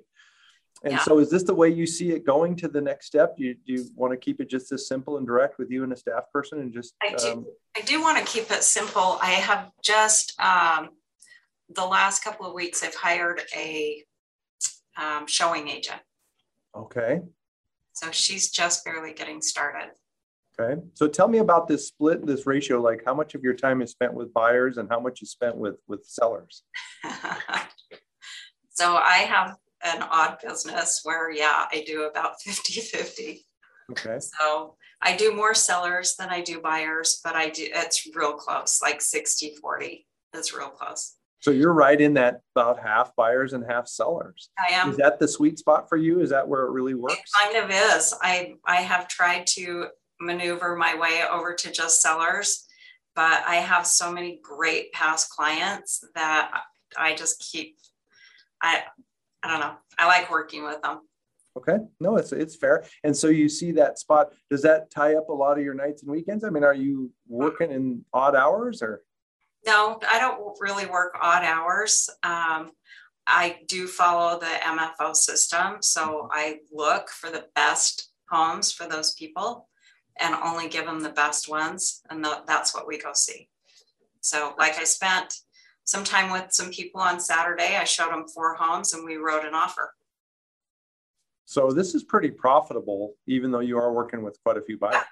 And 0.84 0.94
yeah. 0.94 1.04
so, 1.04 1.20
is 1.20 1.30
this 1.30 1.44
the 1.44 1.54
way 1.54 1.70
you 1.70 1.88
see 1.88 2.12
it 2.12 2.26
going 2.26 2.56
to 2.58 2.68
the 2.68 2.82
next 2.82 3.08
step? 3.08 3.38
Do 3.38 3.44
you, 3.44 3.56
do 3.66 3.74
you 3.74 3.86
want 3.96 4.12
to 4.12 4.18
keep 4.18 4.42
it 4.42 4.50
just 4.50 4.72
as 4.72 4.88
simple 4.88 5.18
and 5.18 5.26
direct 5.26 5.58
with 5.58 5.72
you 5.72 5.84
and 5.84 5.94
a 5.94 5.96
staff 5.96 6.26
person, 6.34 6.60
and 6.60 6.74
just? 6.74 6.94
I 7.02 7.16
do. 7.16 7.32
Um, 7.32 7.46
I 7.78 7.82
do 7.82 8.02
want 8.02 8.18
to 8.18 8.32
keep 8.32 8.52
it 8.52 8.62
simple. 8.62 9.18
I 9.22 9.32
have 9.32 9.72
just 9.82 10.40
um, 10.40 10.90
the 11.70 11.86
last 11.86 12.24
couple 12.24 12.46
of 12.46 12.54
weeks. 12.54 12.84
I've 12.84 12.94
hired 12.94 13.42
a 13.56 14.04
um, 14.98 15.28
showing 15.28 15.70
agent. 15.70 16.02
Okay. 16.76 17.22
So 17.94 18.12
she's 18.12 18.52
just 18.52 18.84
barely 18.84 19.14
getting 19.14 19.42
started. 19.42 19.92
Okay. 20.60 20.82
So 20.94 21.08
tell 21.08 21.28
me 21.28 21.40
about 21.40 21.68
this 21.68 21.88
split, 21.88 22.26
this 22.26 22.46
ratio. 22.48 22.82
Like, 22.82 23.04
how 23.06 23.14
much 23.14 23.36
of 23.36 23.44
your 23.44 23.54
time 23.54 23.82
is 23.82 23.92
spent 23.92 24.14
with 24.14 24.34
buyers, 24.34 24.78
and 24.78 24.90
how 24.90 25.00
much 25.00 25.22
is 25.22 25.32
spent 25.32 25.58
with 25.58 25.76
with 25.88 26.06
sellers? 26.06 26.64
so 28.72 28.96
I 28.96 29.26
have 29.28 29.58
an 29.84 30.02
odd 30.02 30.38
business 30.46 31.02
where, 31.04 31.32
yeah, 31.32 31.66
I 31.72 31.84
do 31.86 32.04
about 32.04 32.42
50 32.42 32.82
50. 32.82 33.46
Okay. 33.92 34.18
So 34.20 34.76
I 35.02 35.16
do 35.16 35.36
more 35.36 35.54
sellers 35.54 36.16
than 36.18 36.30
I 36.30 36.42
do 36.42 36.60
buyers, 36.60 37.20
but 37.24 37.36
I 37.36 37.50
do, 37.50 37.68
it's 37.72 38.08
real 38.16 38.34
close, 38.34 38.82
like 38.82 39.02
60 39.02 39.58
40 39.62 40.08
is 40.34 40.54
real 40.54 40.70
close. 40.70 41.16
So 41.42 41.52
you're 41.52 41.74
right 41.74 42.00
in 42.00 42.16
that 42.16 42.42
about 42.56 42.80
half 42.80 43.16
buyers 43.16 43.54
and 43.54 43.64
half 43.70 43.88
sellers. 43.88 44.50
I 44.58 44.74
am. 44.74 44.90
Is 44.90 44.98
that 44.98 45.20
the 45.20 45.28
sweet 45.28 45.60
spot 45.60 45.88
for 45.88 45.96
you? 45.96 46.22
Is 46.22 46.32
that 46.32 46.48
where 46.48 46.66
it 46.66 46.72
really 46.72 46.96
works? 46.96 47.14
It 47.14 47.54
kind 47.54 47.64
of 47.64 47.70
is. 47.70 48.16
I 48.20 48.56
I 48.66 48.78
have 48.78 49.08
tried 49.08 49.46
to 49.48 49.90
maneuver 50.20 50.76
my 50.76 50.96
way 50.96 51.24
over 51.30 51.54
to 51.54 51.72
just 51.72 52.02
sellers, 52.02 52.66
but 53.16 53.44
I 53.48 53.56
have 53.56 53.88
so 53.88 54.12
many 54.12 54.40
great 54.42 54.92
past 54.92 55.30
clients 55.30 56.04
that 56.16 56.52
I 56.98 57.16
just 57.16 57.40
keep 57.40 57.78
I 58.62 58.84
I 59.44 59.48
don't 59.48 59.60
know. 59.60 59.76
I 60.00 60.08
like 60.08 60.32
working 60.32 60.64
with 60.64 60.82
them. 60.82 61.02
Okay. 61.58 61.78
No, 62.00 62.18
it's 62.18 62.32
it's 62.34 62.56
fair. 62.56 62.84
And 63.04 63.16
so 63.16 63.28
you 63.28 63.48
see 63.48 63.72
that 63.74 64.00
spot. 64.00 64.34
Does 64.50 64.62
that 64.64 64.92
tie 64.92 65.16
up 65.16 65.30
a 65.30 65.34
lot 65.34 65.58
of 65.58 65.64
your 65.64 65.74
nights 65.74 66.02
and 66.02 66.12
weekends? 66.12 66.44
I 66.44 66.50
mean, 66.50 66.64
are 66.64 66.74
you 66.74 67.12
working 67.28 67.72
in 67.72 68.04
odd 68.14 68.36
hours 68.36 68.82
or? 68.82 69.04
No, 69.66 70.00
I 70.08 70.20
don't 70.20 70.58
really 70.60 70.86
work 70.86 71.16
odd 71.20 71.44
hours. 71.44 72.10
Um, 72.24 72.72
I 73.26 73.58
do 73.68 73.88
follow 73.88 74.40
the 74.40 74.46
MFO 74.46 75.16
system. 75.16 75.78
So. 75.82 76.30
I 76.32 76.60
look 76.72 77.10
for 77.10 77.32
the 77.32 77.46
best 77.56 78.12
homes 78.30 78.72
for 78.72 78.88
those 78.88 79.14
people 79.14 79.68
and 80.20 80.36
only 80.44 80.70
give 80.70 80.86
them 80.86 81.02
the 81.02 81.10
best 81.10 81.50
ones. 81.50 82.02
And 82.10 82.26
that's 82.48 82.74
what 82.74 82.88
we 82.88 82.98
go 82.98 83.12
see. 83.14 83.50
So, 84.22 84.56
like, 84.58 84.78
I 84.80 84.84
spent 84.84 85.42
some 85.84 86.04
time 86.04 86.32
with 86.32 86.52
some 86.52 86.72
people 86.72 87.02
on 87.02 87.20
Saturday. 87.20 87.76
I 87.76 87.84
showed 87.84 88.12
them 88.12 88.28
four 88.28 88.56
homes 88.56 88.94
and 88.94 89.06
we 89.06 89.18
wrote 89.18 89.46
an 89.46 89.54
offer. 89.54 89.94
So 91.46 91.70
this 91.70 91.94
is 91.94 92.04
pretty 92.04 92.32
profitable, 92.32 93.14
even 93.28 93.52
though 93.52 93.60
you 93.60 93.78
are 93.78 93.94
working 93.94 94.24
with 94.24 94.40
quite 94.44 94.58
a 94.58 94.62
few 94.62 94.78
buyers. 94.80 95.04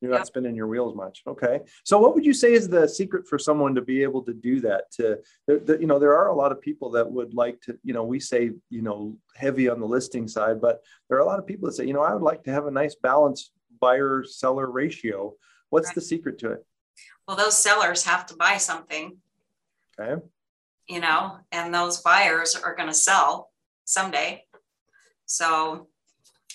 You're 0.00 0.10
not 0.10 0.18
yep. 0.18 0.26
spinning 0.26 0.54
your 0.54 0.66
wheels 0.66 0.94
much. 0.94 1.22
Okay. 1.26 1.60
So 1.84 1.98
what 1.98 2.14
would 2.14 2.26
you 2.26 2.34
say 2.34 2.52
is 2.52 2.68
the 2.68 2.86
secret 2.86 3.26
for 3.26 3.38
someone 3.38 3.74
to 3.74 3.80
be 3.80 4.02
able 4.02 4.22
to 4.24 4.34
do 4.34 4.60
that? 4.60 4.90
To, 4.92 5.18
the, 5.46 5.58
the, 5.58 5.80
you 5.80 5.86
know, 5.86 5.98
there 5.98 6.14
are 6.14 6.28
a 6.28 6.34
lot 6.34 6.52
of 6.52 6.60
people 6.60 6.90
that 6.90 7.10
would 7.10 7.32
like 7.32 7.60
to, 7.62 7.78
you 7.82 7.94
know, 7.94 8.04
we 8.04 8.20
say, 8.20 8.50
you 8.68 8.82
know, 8.82 9.16
heavy 9.34 9.68
on 9.68 9.80
the 9.80 9.86
listing 9.86 10.28
side, 10.28 10.60
but 10.60 10.82
there 11.08 11.16
are 11.16 11.22
a 11.22 11.26
lot 11.26 11.38
of 11.38 11.46
people 11.46 11.66
that 11.66 11.74
say, 11.74 11.86
you 11.86 11.94
know, 11.94 12.02
I 12.02 12.12
would 12.12 12.22
like 12.22 12.44
to 12.44 12.52
have 12.52 12.66
a 12.66 12.70
nice 12.70 12.94
balanced 12.94 13.52
buyer 13.80 14.22
seller 14.24 14.70
ratio. 14.70 15.34
What's 15.70 15.88
right. 15.88 15.94
the 15.94 16.02
secret 16.02 16.38
to 16.40 16.52
it? 16.52 16.66
well 17.26 17.36
those 17.36 17.56
sellers 17.56 18.04
have 18.04 18.26
to 18.26 18.36
buy 18.36 18.56
something 18.56 19.16
okay 19.98 20.20
you 20.88 21.00
know 21.00 21.38
and 21.52 21.74
those 21.74 22.00
buyers 22.00 22.54
are 22.54 22.74
going 22.74 22.88
to 22.88 22.94
sell 22.94 23.50
someday 23.84 24.42
so 25.26 25.88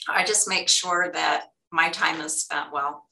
i 0.09 0.23
just 0.23 0.47
make 0.47 0.69
sure 0.69 1.09
that 1.11 1.47
my 1.71 1.89
time 1.89 2.21
is 2.21 2.41
spent 2.41 2.71
well 2.71 3.05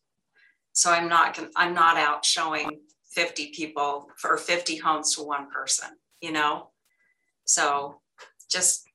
so 0.79 0.91
i'm 0.91 1.07
not 1.07 1.39
i'm 1.55 1.73
not 1.73 1.97
out 1.97 2.23
showing 2.23 2.79
50 3.11 3.51
people 3.55 4.07
or 4.23 4.37
50 4.37 4.77
homes 4.77 5.15
to 5.15 5.23
one 5.23 5.49
person 5.49 5.89
you 6.21 6.31
know 6.31 6.69
so 7.45 8.01
just 8.49 8.87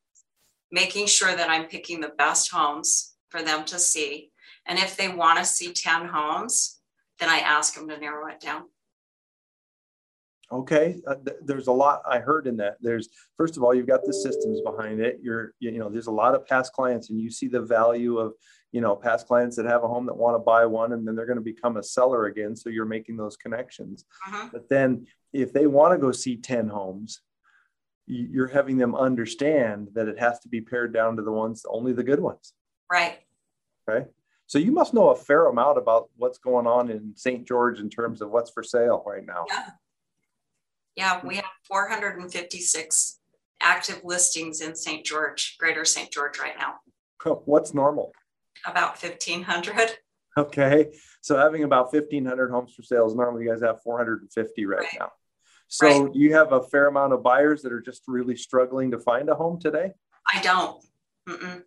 making 0.70 1.06
sure 1.06 1.34
that 1.34 1.50
i'm 1.50 1.66
picking 1.66 2.00
the 2.00 2.14
best 2.16 2.50
homes 2.50 3.14
for 3.28 3.42
them 3.42 3.64
to 3.64 3.78
see 3.78 4.30
and 4.66 4.78
if 4.78 4.96
they 4.96 5.08
want 5.08 5.38
to 5.38 5.44
see 5.44 5.72
10 5.72 6.06
homes 6.06 6.80
then 7.18 7.28
I 7.28 7.38
ask 7.38 7.74
them 7.74 7.88
to 7.88 7.98
narrow 7.98 8.28
it 8.28 8.40
down. 8.40 8.64
Okay, 10.52 11.00
uh, 11.06 11.14
th- 11.14 11.38
there's 11.42 11.68
a 11.68 11.72
lot 11.72 12.02
I 12.08 12.18
heard 12.18 12.46
in 12.46 12.56
that. 12.58 12.76
There's 12.80 13.08
first 13.36 13.56
of 13.56 13.62
all, 13.62 13.74
you've 13.74 13.86
got 13.86 14.04
the 14.04 14.12
systems 14.12 14.60
behind 14.60 15.00
it. 15.00 15.18
You're, 15.22 15.54
you 15.58 15.78
know, 15.78 15.88
there's 15.88 16.06
a 16.06 16.12
lot 16.12 16.34
of 16.34 16.46
past 16.46 16.72
clients, 16.72 17.10
and 17.10 17.20
you 17.20 17.30
see 17.30 17.48
the 17.48 17.62
value 17.62 18.18
of, 18.18 18.34
you 18.70 18.80
know, 18.80 18.94
past 18.94 19.26
clients 19.26 19.56
that 19.56 19.64
have 19.64 19.84
a 19.84 19.88
home 19.88 20.06
that 20.06 20.16
want 20.16 20.34
to 20.34 20.38
buy 20.38 20.66
one, 20.66 20.92
and 20.92 21.06
then 21.06 21.16
they're 21.16 21.26
going 21.26 21.38
to 21.38 21.42
become 21.42 21.76
a 21.76 21.82
seller 21.82 22.26
again. 22.26 22.54
So 22.54 22.68
you're 22.68 22.84
making 22.84 23.16
those 23.16 23.36
connections. 23.36 24.04
Uh-huh. 24.26 24.48
But 24.52 24.68
then, 24.68 25.06
if 25.32 25.52
they 25.52 25.66
want 25.66 25.92
to 25.92 25.98
go 25.98 26.12
see 26.12 26.36
ten 26.36 26.68
homes, 26.68 27.20
you're 28.06 28.48
having 28.48 28.76
them 28.76 28.94
understand 28.94 29.88
that 29.94 30.08
it 30.08 30.18
has 30.18 30.38
to 30.40 30.48
be 30.48 30.60
pared 30.60 30.92
down 30.92 31.16
to 31.16 31.22
the 31.22 31.32
ones, 31.32 31.64
only 31.68 31.92
the 31.92 32.04
good 32.04 32.20
ones. 32.20 32.52
Right. 32.92 33.20
Okay. 33.88 34.06
So 34.46 34.58
you 34.58 34.72
must 34.72 34.92
know 34.92 35.08
a 35.08 35.16
fair 35.16 35.46
amount 35.46 35.78
about 35.78 36.10
what's 36.16 36.38
going 36.38 36.66
on 36.66 36.90
in 36.90 37.14
St. 37.16 37.46
George 37.46 37.80
in 37.80 37.88
terms 37.88 38.20
of 38.20 38.30
what's 38.30 38.50
for 38.50 38.62
sale 38.62 39.02
right 39.06 39.24
now. 39.24 39.46
Yeah. 39.48 39.70
Yeah, 40.96 41.20
we 41.24 41.36
have 41.36 41.44
456 41.64 43.18
active 43.60 44.00
listings 44.04 44.60
in 44.60 44.76
St. 44.76 45.04
George, 45.04 45.56
Greater 45.58 45.84
St. 45.84 46.10
George 46.10 46.38
right 46.38 46.54
now. 46.58 46.74
What's 47.44 47.74
normal? 47.74 48.12
About 48.66 49.02
1,500. 49.02 49.98
Okay. 50.36 50.90
So 51.22 51.36
having 51.36 51.62
about 51.62 51.92
1,500 51.92 52.50
homes 52.50 52.74
for 52.74 52.82
sales, 52.82 53.14
normally 53.14 53.44
you 53.44 53.50
guys 53.50 53.62
have 53.62 53.82
450 53.82 54.66
right, 54.66 54.80
right. 54.80 54.88
now. 54.98 55.10
So 55.68 56.06
right. 56.06 56.14
you 56.14 56.34
have 56.34 56.52
a 56.52 56.62
fair 56.62 56.88
amount 56.88 57.12
of 57.12 57.22
buyers 57.22 57.62
that 57.62 57.72
are 57.72 57.80
just 57.80 58.02
really 58.06 58.36
struggling 58.36 58.90
to 58.90 58.98
find 58.98 59.28
a 59.28 59.34
home 59.34 59.58
today? 59.58 59.92
I 60.32 60.42
don't. 60.42 60.84
Mm-mm. 61.28 61.62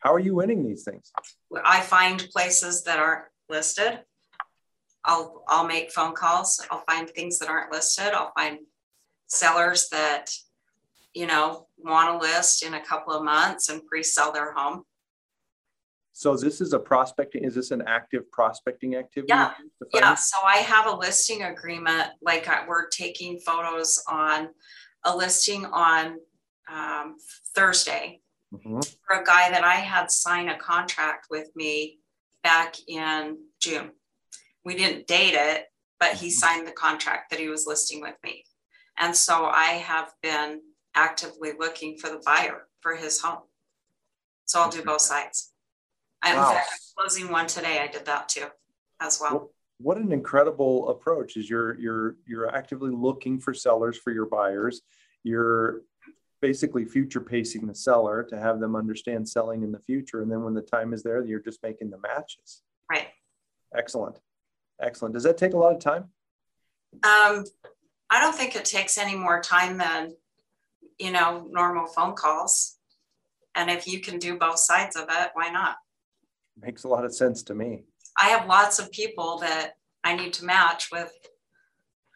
How 0.00 0.12
are 0.14 0.18
you 0.18 0.34
winning 0.34 0.62
these 0.66 0.84
things? 0.84 1.10
I 1.64 1.80
find 1.80 2.18
places 2.32 2.84
that 2.84 2.98
aren't 2.98 3.24
listed. 3.48 4.00
I'll 5.04 5.44
I'll 5.48 5.66
make 5.66 5.90
phone 5.90 6.14
calls. 6.14 6.64
I'll 6.70 6.84
find 6.88 7.08
things 7.08 7.38
that 7.38 7.48
aren't 7.48 7.72
listed. 7.72 8.12
I'll 8.12 8.32
find 8.36 8.58
sellers 9.26 9.88
that 9.90 10.30
you 11.14 11.26
know 11.26 11.66
want 11.78 12.20
to 12.20 12.26
list 12.26 12.64
in 12.64 12.74
a 12.74 12.84
couple 12.84 13.12
of 13.12 13.24
months 13.24 13.68
and 13.68 13.84
pre-sell 13.86 14.32
their 14.32 14.52
home. 14.52 14.84
So 16.12 16.36
this 16.36 16.60
is 16.60 16.72
a 16.72 16.78
prospecting. 16.78 17.42
Is 17.44 17.54
this 17.54 17.70
an 17.70 17.82
active 17.86 18.30
prospecting 18.30 18.96
activity? 18.96 19.30
Yeah, 19.30 19.52
yeah. 19.94 20.14
So 20.14 20.36
I 20.44 20.58
have 20.58 20.86
a 20.86 20.94
listing 20.94 21.42
agreement. 21.42 22.08
Like 22.20 22.48
I, 22.48 22.66
we're 22.68 22.88
taking 22.88 23.40
photos 23.40 24.02
on 24.06 24.50
a 25.04 25.16
listing 25.16 25.64
on 25.66 26.18
um, 26.70 27.16
Thursday, 27.54 28.20
mm-hmm. 28.54 28.80
for 29.06 29.16
a 29.16 29.24
guy 29.24 29.50
that 29.50 29.64
I 29.64 29.74
had 29.74 30.10
sign 30.10 30.48
a 30.48 30.56
contract 30.56 31.26
with 31.30 31.48
me 31.56 31.98
back 32.42 32.76
in 32.86 33.38
June. 33.60 33.90
We 34.64 34.76
didn't 34.76 35.06
date 35.06 35.34
it, 35.34 35.66
but 35.98 36.14
he 36.14 36.28
mm-hmm. 36.28 36.32
signed 36.32 36.66
the 36.66 36.72
contract 36.72 37.30
that 37.30 37.40
he 37.40 37.48
was 37.48 37.66
listing 37.66 38.00
with 38.00 38.16
me. 38.24 38.44
And 38.98 39.16
so 39.16 39.44
I 39.46 39.82
have 39.84 40.12
been 40.22 40.60
actively 40.94 41.52
looking 41.58 41.96
for 41.98 42.08
the 42.10 42.22
buyer 42.24 42.68
for 42.80 42.94
his 42.94 43.20
home. 43.20 43.42
So 44.44 44.60
I'll 44.60 44.70
do 44.70 44.82
both 44.82 45.00
sides. 45.00 45.52
I'm 46.22 46.36
wow. 46.36 46.60
closing 46.96 47.30
one 47.30 47.46
today. 47.46 47.80
I 47.80 47.86
did 47.86 48.04
that 48.04 48.28
too 48.28 48.46
as 49.00 49.18
well. 49.20 49.50
what 49.78 49.96
an 49.96 50.12
incredible 50.12 50.88
approach 50.90 51.36
is 51.36 51.50
you're 51.50 51.78
you're 51.78 52.16
you're 52.26 52.54
actively 52.54 52.90
looking 52.90 53.40
for 53.40 53.52
sellers 53.52 53.98
for 53.98 54.12
your 54.12 54.26
buyers 54.26 54.82
you're 55.24 55.82
basically 56.40 56.84
future 56.84 57.20
pacing 57.20 57.66
the 57.66 57.74
seller 57.74 58.22
to 58.22 58.38
have 58.38 58.60
them 58.60 58.74
understand 58.76 59.28
selling 59.28 59.62
in 59.62 59.72
the 59.72 59.78
future 59.80 60.22
and 60.22 60.30
then 60.30 60.42
when 60.42 60.54
the 60.54 60.62
time 60.62 60.92
is 60.92 61.02
there 61.02 61.24
you're 61.24 61.40
just 61.40 61.62
making 61.62 61.90
the 61.90 61.98
matches 61.98 62.62
right 62.90 63.08
excellent 63.76 64.18
excellent 64.80 65.14
does 65.14 65.22
that 65.22 65.38
take 65.38 65.54
a 65.54 65.58
lot 65.58 65.74
of 65.74 65.80
time 65.80 66.04
um, 67.04 67.44
i 68.10 68.20
don't 68.20 68.34
think 68.34 68.56
it 68.56 68.64
takes 68.64 68.98
any 68.98 69.14
more 69.14 69.40
time 69.40 69.78
than 69.78 70.12
you 70.98 71.10
know 71.10 71.46
normal 71.50 71.86
phone 71.86 72.14
calls 72.14 72.78
and 73.54 73.70
if 73.70 73.86
you 73.86 74.00
can 74.00 74.18
do 74.18 74.38
both 74.38 74.58
sides 74.58 74.96
of 74.96 75.04
it 75.10 75.30
why 75.34 75.48
not 75.48 75.76
makes 76.60 76.84
a 76.84 76.88
lot 76.88 77.04
of 77.04 77.14
sense 77.14 77.42
to 77.42 77.54
me 77.54 77.84
I 78.18 78.28
have 78.28 78.46
lots 78.46 78.78
of 78.78 78.90
people 78.90 79.38
that 79.38 79.72
I 80.04 80.14
need 80.14 80.32
to 80.34 80.44
match 80.44 80.88
with 80.92 81.12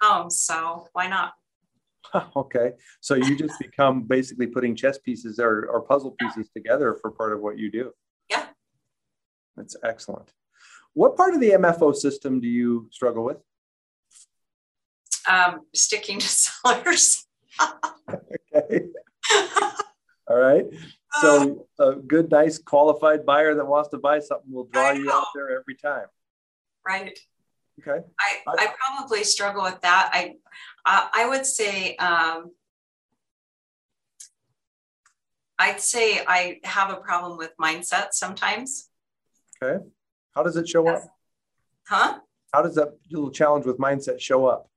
homes. 0.00 0.40
So 0.40 0.88
why 0.92 1.08
not? 1.08 1.32
Okay. 2.36 2.70
So 3.00 3.14
you 3.16 3.36
just 3.36 3.58
become 3.60 4.04
basically 4.04 4.46
putting 4.46 4.76
chess 4.76 4.96
pieces 4.96 5.40
or, 5.40 5.66
or 5.66 5.82
puzzle 5.82 6.12
pieces 6.12 6.48
yeah. 6.54 6.60
together 6.62 6.96
for 7.00 7.10
part 7.10 7.32
of 7.32 7.40
what 7.40 7.58
you 7.58 7.70
do. 7.70 7.90
Yeah. 8.30 8.46
That's 9.56 9.74
excellent. 9.82 10.32
What 10.96 11.14
part 11.14 11.34
of 11.34 11.40
the 11.40 11.50
MFO 11.50 11.94
system 11.94 12.40
do 12.40 12.48
you 12.48 12.88
struggle 12.90 13.22
with? 13.22 13.36
Um, 15.28 15.60
sticking 15.74 16.18
to 16.18 16.26
sellers. 16.42 17.26
okay. 18.10 18.86
All 20.26 20.38
right. 20.38 20.64
So 21.20 21.66
a 21.78 21.96
good, 21.96 22.30
nice, 22.30 22.56
qualified 22.56 23.26
buyer 23.26 23.54
that 23.54 23.66
wants 23.66 23.90
to 23.90 23.98
buy 23.98 24.20
something 24.20 24.50
will 24.50 24.68
draw 24.72 24.92
you 24.92 25.12
out 25.12 25.26
there 25.34 25.60
every 25.60 25.74
time. 25.74 26.06
Right. 26.86 27.18
Okay. 27.78 28.02
I, 28.18 28.38
I 28.46 28.68
probably 28.80 29.22
struggle 29.22 29.64
with 29.64 29.82
that. 29.82 30.10
I 30.14 30.36
I, 30.86 31.08
I 31.12 31.28
would 31.28 31.44
say 31.44 31.94
um, 31.96 32.52
I'd 35.58 35.82
say 35.82 36.24
I 36.26 36.58
have 36.64 36.88
a 36.90 36.96
problem 36.96 37.36
with 37.36 37.52
mindset 37.60 38.12
sometimes. 38.12 38.88
Okay. 39.62 39.84
How 40.36 40.42
does 40.42 40.56
it 40.56 40.68
show 40.68 40.86
up? 40.86 41.02
Huh? 41.88 42.18
How 42.52 42.60
does 42.60 42.74
that 42.74 42.92
little 43.10 43.30
challenge 43.30 43.64
with 43.64 43.78
mindset 43.78 44.20
show 44.20 44.44
up? 44.44 44.68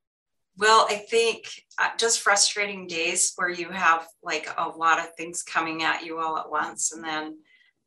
Well, 0.58 0.88
I 0.90 0.96
think 0.96 1.50
uh, 1.78 1.90
just 1.98 2.22
frustrating 2.22 2.88
days 2.88 3.34
where 3.36 3.50
you 3.50 3.70
have 3.70 4.08
like 4.24 4.50
a 4.58 4.70
lot 4.70 5.00
of 5.00 5.14
things 5.16 5.44
coming 5.44 5.84
at 5.84 6.06
you 6.06 6.20
all 6.20 6.38
at 6.38 6.50
once, 6.50 6.94
and 6.94 7.04
then 7.04 7.40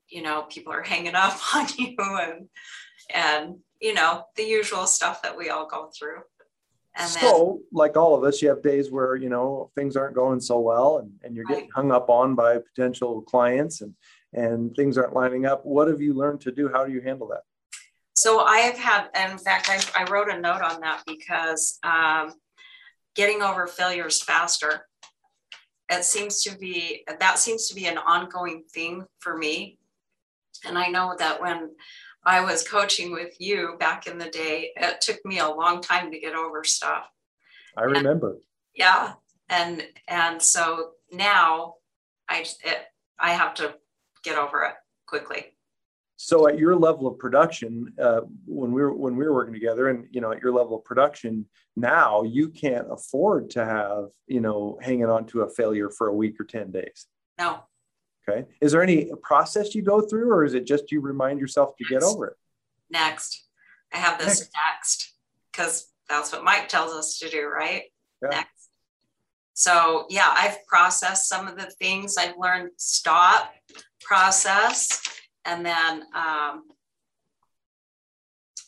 you 0.09 0.23
know 0.23 0.43
people 0.51 0.73
are 0.73 0.83
hanging 0.83 1.15
up 1.15 1.39
on 1.55 1.67
you, 1.79 1.97
and 1.99 2.49
and 3.15 3.57
you 3.81 3.95
know 3.95 4.25
the 4.37 4.45
usual 4.45 4.87
stuff 4.87 5.23
that 5.23 5.37
we 5.37 5.49
all 5.49 5.67
go 5.67 5.91
through. 5.99 6.21
And 6.95 7.09
so, 7.09 7.21
then, 7.21 7.65
like 7.73 7.97
all 7.97 8.15
of 8.15 8.23
us, 8.23 8.43
you 8.43 8.51
have 8.51 8.63
days 8.63 8.91
where 8.91 9.17
you 9.17 9.31
know 9.31 9.71
things 9.75 9.97
aren't 9.97 10.15
going 10.15 10.41
so 10.41 10.61
well, 10.61 10.99
and, 10.99 11.11
and 11.23 11.35
you're 11.35 11.47
getting 11.47 11.65
right. 11.65 11.73
hung 11.75 11.91
up 11.91 12.11
on 12.11 12.35
by 12.35 12.59
potential 12.59 13.23
clients, 13.23 13.81
and 13.81 13.95
and 14.35 14.75
things 14.77 14.99
aren't 14.99 15.15
lining 15.15 15.47
up. 15.47 15.65
What 15.65 15.89
have 15.89 16.03
you 16.03 16.13
learned 16.13 16.43
to 16.43 16.53
do? 16.53 16.69
How 16.69 16.85
do 16.85 16.93
you 16.93 17.01
handle 17.01 17.29
that? 17.29 17.43
So 18.23 18.39
I 18.39 18.59
have 18.59 18.79
had, 18.79 19.33
in 19.33 19.37
fact, 19.37 19.69
I, 19.69 20.01
I 20.01 20.09
wrote 20.09 20.31
a 20.31 20.39
note 20.39 20.63
on 20.63 20.81
that 20.83 21.03
because 21.09 21.81
um, 21.83 22.33
getting 23.17 23.43
over 23.43 23.67
failures 23.67 24.23
faster. 24.23 24.87
It 25.91 26.05
seems 26.05 26.41
to 26.45 26.57
be 26.57 27.03
that 27.19 27.41
seems 27.41 27.67
to 27.67 27.75
be 27.75 27.87
an 27.87 27.99
ongoing 27.99 28.63
thing 28.73 29.07
for 29.19 29.37
me. 29.37 29.81
And 30.65 30.79
I 30.79 30.87
know 30.87 31.17
that 31.19 31.41
when 31.41 31.71
I 32.25 32.43
was 32.43 32.63
coaching 32.63 33.11
with 33.11 33.35
you 33.41 33.75
back 33.81 34.07
in 34.07 34.19
the 34.19 34.31
day, 34.31 34.71
it 34.77 35.01
took 35.01 35.19
me 35.25 35.41
a 35.41 35.51
long 35.51 35.83
time 35.83 36.13
to 36.13 36.21
get 36.21 36.37
over 36.37 36.63
stuff. 36.63 37.09
I 37.77 37.83
remember. 37.83 38.35
And, 38.35 38.41
yeah. 38.77 39.15
And 39.49 39.83
and 40.07 40.41
so 40.41 40.93
now 41.11 41.75
I 42.31 42.43
it, 42.43 42.85
I 43.19 43.33
have 43.33 43.55
to 43.55 43.75
get 44.23 44.39
over 44.39 44.63
it 44.63 44.75
quickly 45.09 45.57
so 46.25 46.47
at 46.47 46.57
your 46.57 46.77
level 46.77 47.09
of 47.09 47.19
production 47.19 47.93
uh, 48.01 48.21
when 48.47 48.71
we 48.71 48.81
were 48.81 48.95
when 48.95 49.17
we 49.17 49.25
were 49.25 49.35
working 49.35 49.53
together 49.53 49.89
and 49.89 50.07
you 50.13 50.21
know 50.21 50.31
at 50.31 50.41
your 50.41 50.53
level 50.53 50.77
of 50.77 50.85
production 50.85 51.45
now 51.75 52.23
you 52.23 52.49
can't 52.49 52.87
afford 52.93 53.51
to 53.51 53.65
have 53.65 54.05
you 54.29 54.41
know 54.41 54.79
hanging 54.81 55.07
on 55.07 55.27
to 55.27 55.41
a 55.41 55.51
failure 55.51 55.91
for 55.91 56.07
a 56.07 56.15
week 56.15 56.39
or 56.39 56.45
10 56.45 56.71
days. 56.71 57.07
No. 57.41 57.65
Okay. 58.29 58.47
Is 58.61 58.71
there 58.71 58.85
any 58.85 59.11
process 59.21 59.75
you 59.75 59.83
go 59.83 60.01
through 60.01 60.31
or 60.31 60.45
is 60.45 60.55
it 60.55 60.65
just 60.65 60.93
you 60.93 61.01
remind 61.01 61.41
yourself 61.41 61.77
to 61.77 61.85
next. 61.91 61.91
get 61.91 62.03
over 62.05 62.29
it? 62.29 62.37
Next. 62.89 63.45
I 63.93 63.97
have 63.97 64.21
this 64.21 64.49
next. 64.55 65.15
because 65.51 65.91
that's 66.09 66.31
what 66.33 66.45
mike 66.45 66.69
tells 66.69 66.93
us 66.93 67.19
to 67.19 67.29
do 67.29 67.49
right? 67.49 67.83
Yeah. 68.23 68.29
next. 68.29 68.69
So 69.55 70.07
yeah 70.09 70.33
i've 70.37 70.65
processed 70.69 71.29
some 71.29 71.49
of 71.49 71.57
the 71.57 71.69
things. 71.81 72.17
I've 72.17 72.37
learned 72.39 72.71
stop 72.77 73.53
process 74.01 75.01
and 75.45 75.65
then 75.65 76.05
um, 76.15 76.65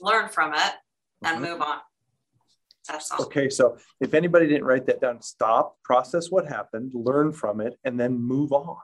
learn 0.00 0.28
from 0.28 0.54
it 0.54 0.72
and 1.24 1.38
mm-hmm. 1.38 1.52
move 1.52 1.62
on. 1.62 1.78
That's 2.88 3.10
all. 3.10 3.24
Okay, 3.24 3.48
so 3.48 3.78
if 4.00 4.12
anybody 4.12 4.46
didn't 4.46 4.64
write 4.64 4.86
that 4.86 5.00
down, 5.00 5.22
stop, 5.22 5.76
process 5.82 6.30
what 6.30 6.46
happened, 6.46 6.92
learn 6.94 7.32
from 7.32 7.60
it, 7.60 7.78
and 7.84 7.98
then 7.98 8.18
move 8.18 8.52
on. 8.52 8.76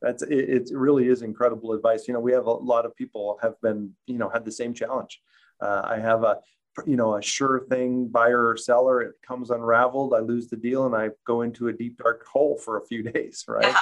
That's 0.00 0.22
it, 0.22 0.32
it 0.32 0.70
really 0.72 1.08
is 1.08 1.22
incredible 1.22 1.72
advice. 1.72 2.08
You 2.08 2.14
know, 2.14 2.20
we 2.20 2.32
have 2.32 2.46
a 2.46 2.52
lot 2.52 2.86
of 2.86 2.96
people 2.96 3.38
have 3.42 3.60
been, 3.60 3.92
you 4.06 4.18
know, 4.18 4.30
had 4.30 4.44
the 4.44 4.50
same 4.52 4.72
challenge. 4.72 5.20
Uh, 5.60 5.82
I 5.84 5.98
have 5.98 6.24
a, 6.24 6.38
you 6.86 6.96
know, 6.96 7.16
a 7.16 7.22
sure 7.22 7.66
thing 7.68 8.08
buyer 8.08 8.48
or 8.48 8.56
seller. 8.56 9.02
It 9.02 9.14
comes 9.24 9.50
unraveled. 9.50 10.14
I 10.14 10.20
lose 10.20 10.48
the 10.48 10.56
deal, 10.56 10.86
and 10.86 10.94
I 10.94 11.10
go 11.26 11.42
into 11.42 11.68
a 11.68 11.72
deep 11.72 11.98
dark 11.98 12.26
hole 12.26 12.56
for 12.56 12.78
a 12.78 12.86
few 12.86 13.02
days. 13.12 13.44
Right. 13.46 13.66
Yeah 13.66 13.78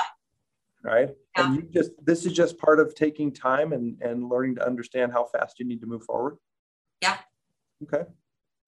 right? 0.83 1.11
Yeah. 1.37 1.47
and 1.47 1.57
you 1.57 1.62
just 1.62 1.93
this 2.03 2.27
is 2.27 2.33
just 2.33 2.59
part 2.59 2.81
of 2.81 2.95
taking 2.95 3.33
time 3.33 3.73
and 3.73 4.01
and 4.01 4.29
learning 4.29 4.57
to 4.57 4.66
understand 4.66 5.12
how 5.12 5.25
fast 5.25 5.59
you 5.59 5.66
need 5.66 5.81
to 5.81 5.87
move 5.87 6.05
forward. 6.05 6.37
Yeah. 7.03 7.16
Okay. 7.83 8.05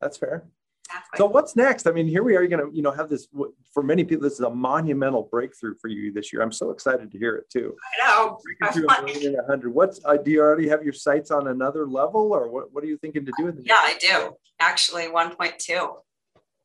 That's 0.00 0.16
fair. 0.16 0.48
Exactly. 0.88 1.18
so 1.18 1.26
what's 1.26 1.56
next? 1.56 1.86
I 1.86 1.92
mean 1.92 2.06
here 2.06 2.22
we 2.22 2.36
are 2.36 2.42
you're 2.42 2.48
going 2.48 2.70
to 2.70 2.76
you 2.76 2.82
know 2.82 2.90
have 2.90 3.08
this 3.08 3.28
for 3.72 3.82
many 3.82 4.04
people 4.04 4.24
this 4.24 4.34
is 4.34 4.40
a 4.40 4.50
monumental 4.50 5.28
breakthrough 5.30 5.74
for 5.80 5.88
you 5.88 6.12
this 6.12 6.32
year. 6.32 6.42
I'm 6.42 6.52
so 6.52 6.70
excited 6.70 7.10
to 7.12 7.18
hear 7.18 7.36
it 7.36 7.48
too. 7.48 7.74
I 8.00 8.06
know. 8.06 8.38
Breaking 8.44 9.36
a 9.36 9.46
hundred. 9.46 9.72
What's 9.72 10.00
uh, 10.04 10.16
do 10.16 10.30
you 10.30 10.40
already 10.40 10.68
have 10.68 10.82
your 10.82 10.92
sights 10.92 11.30
on 11.30 11.48
another 11.48 11.86
level 11.86 12.32
or 12.32 12.50
what, 12.50 12.72
what 12.72 12.84
are 12.84 12.88
you 12.88 12.98
thinking 12.98 13.24
to 13.24 13.32
do 13.38 13.48
in 13.48 13.56
the 13.56 13.62
yeah 13.64 13.78
i 13.78 13.96
do. 13.98 14.36
Actually 14.60 15.04
1.2 15.04 15.96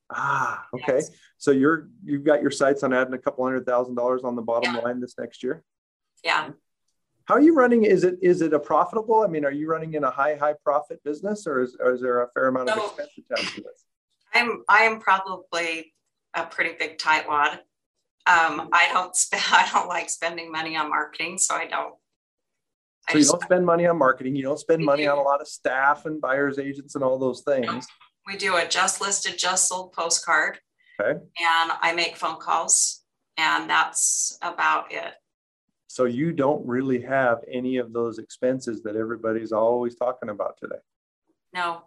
Ah, 0.10 0.66
okay. 0.74 0.96
Yes. 0.96 1.12
So 1.38 1.52
you're 1.52 1.90
you've 2.04 2.24
got 2.24 2.42
your 2.42 2.52
sights 2.52 2.84
on 2.84 2.94
adding 2.94 3.14
a 3.14 3.18
couple 3.18 3.44
hundred 3.44 3.66
thousand 3.66 3.96
dollars 3.96 4.24
on 4.24 4.36
the 4.36 4.42
bottom 4.42 4.76
yeah. 4.76 4.82
line 4.82 5.02
this 5.02 5.16
next 5.18 5.44
year. 5.44 5.64
Yeah. 6.24 6.52
How 7.26 7.36
are 7.36 7.42
you 7.42 7.54
running? 7.54 7.84
Is 7.84 8.06
it 8.06 8.18
is 8.22 8.42
it 8.42 8.54
a 8.54 8.60
profitable? 8.60 9.22
I 9.22 9.28
mean, 9.28 9.44
are 9.44 9.52
you 9.52 9.70
running 9.70 9.96
in 9.96 10.04
a 10.06 10.10
high 10.10 10.36
high 10.36 10.56
profit 10.64 11.04
business, 11.04 11.46
or 11.46 11.62
is, 11.62 11.76
or 11.80 11.94
is 11.94 12.02
there 12.02 12.22
a 12.22 12.30
fair 12.32 12.48
amount 12.48 12.70
of 12.70 12.78
expense 12.78 13.10
attached 13.18 13.56
to 13.56 13.62
this? 13.62 13.84
I'm 14.34 14.64
I 14.70 14.84
am 14.84 15.00
probably 15.00 15.94
a 16.34 16.46
pretty 16.46 16.76
big 16.80 16.98
tightwad. 16.98 17.60
Um, 18.26 18.70
I 18.72 18.90
don't 18.94 19.16
spend 19.16 19.44
I 19.52 19.70
don't 19.74 19.90
like 19.90 20.10
spending 20.10 20.52
money 20.52 20.78
on 20.78 20.90
marketing, 20.90 21.38
so 21.38 21.54
I 21.54 21.68
don't. 21.68 21.96
I 23.10 23.14
so 23.14 23.18
you 23.20 23.26
don't 23.26 23.44
spend 23.44 23.66
money 23.66 23.86
on 23.88 23.98
marketing. 23.98 24.36
You 24.38 24.44
don't 24.44 24.60
spend 24.60 24.84
money 24.84 25.08
on 25.08 25.18
a 25.18 25.22
lot 25.22 25.42
of 25.42 25.48
staff 25.48 26.06
and 26.06 26.20
buyers 26.22 26.60
agents 26.60 26.96
and 26.96 27.04
all 27.04 27.18
those 27.18 27.42
things 27.42 27.88
we 28.28 28.38
do 28.38 28.58
a 28.58 28.68
just 28.68 29.00
listed, 29.02 29.38
just 29.38 29.70
sold 29.70 29.94
postcard. 29.94 30.60
Okay. 31.00 31.12
And 31.12 31.72
I 31.82 31.94
make 31.96 32.18
phone 32.18 32.40
calls, 32.40 33.04
and 33.38 33.70
that's 33.70 34.38
about 34.42 34.92
it. 34.92 35.14
So 35.88 36.06
you 36.06 36.34
don't 36.34 36.68
really 36.68 37.02
have 37.02 37.40
any 37.52 37.78
of 37.78 37.94
those 37.94 38.20
expenses 38.20 38.84
that 38.84 38.96
everybody's 38.96 39.52
always 39.52 39.96
talking 39.96 40.30
about 40.30 40.58
today. 40.62 40.80
No. 41.54 41.84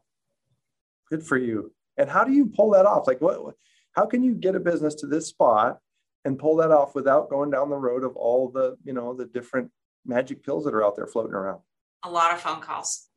Good 1.11 1.23
for 1.23 1.37
you. 1.37 1.73
And 1.97 2.09
how 2.09 2.25
do 2.25 2.33
you 2.33 2.47
pull 2.47 2.71
that 2.71 2.87
off? 2.87 3.07
Like 3.07 3.21
what 3.21 3.55
how 3.93 4.07
can 4.07 4.23
you 4.23 4.35
get 4.35 4.55
a 4.55 4.61
business 4.61 4.95
to 4.97 5.07
this 5.07 5.27
spot 5.27 5.79
and 6.25 6.39
pull 6.39 6.57
that 6.57 6.71
off 6.71 6.95
without 6.95 7.29
going 7.29 7.51
down 7.51 7.69
the 7.69 7.77
road 7.77 8.05
of 8.05 8.17
all 8.17 8.49
the, 8.49 8.77
you 8.85 8.93
know, 8.93 9.15
the 9.15 9.27
different 9.27 9.71
magic 10.07 10.45
pills 10.45 10.65
that 10.65 10.75
are 10.75 10.85
out 10.85 10.97
there 10.97 11.07
floating 11.07 11.35
around? 11.35 11.61
A 12.05 12.11
lot 12.11 12.33
of 12.33 12.41
phone 12.41 12.61
calls. 12.61 13.10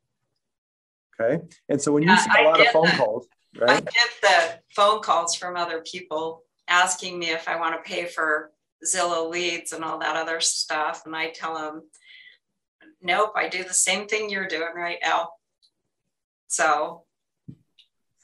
Okay. 1.19 1.43
And 1.69 1.82
so 1.82 1.91
when 1.91 2.04
yeah, 2.04 2.15
you 2.15 2.17
see 2.17 2.41
a 2.41 2.43
lot 2.43 2.60
of 2.60 2.67
phone 2.67 2.86
the, 2.86 2.91
calls, 2.91 3.28
right? 3.60 3.71
I 3.71 3.80
get 3.80 4.10
the 4.21 4.60
phone 4.76 5.02
calls 5.02 5.36
from 5.36 5.56
other 5.56 5.82
people 5.82 6.43
asking 6.67 7.19
me 7.19 7.30
if 7.30 7.47
I 7.47 7.60
want 7.60 7.76
to 7.76 7.89
pay 7.89 8.06
for 8.06 8.52
Zillow 8.86 9.30
leads 9.30 9.73
and 9.73 9.84
all 9.84 9.99
that 9.99 10.15
other 10.15 10.39
stuff. 10.39 11.04
And 11.06 11.15
I 11.15 11.30
tell 11.30 11.56
them, 11.56 11.84
nope, 13.02 13.34
I 13.36 13.47
do 13.47 13.63
the 13.63 13.73
same 13.73 14.08
thing 14.08 14.30
you're 14.30 14.47
doing 14.47 14.73
right 14.76 14.99
now. 15.02 15.30
So 16.47 17.04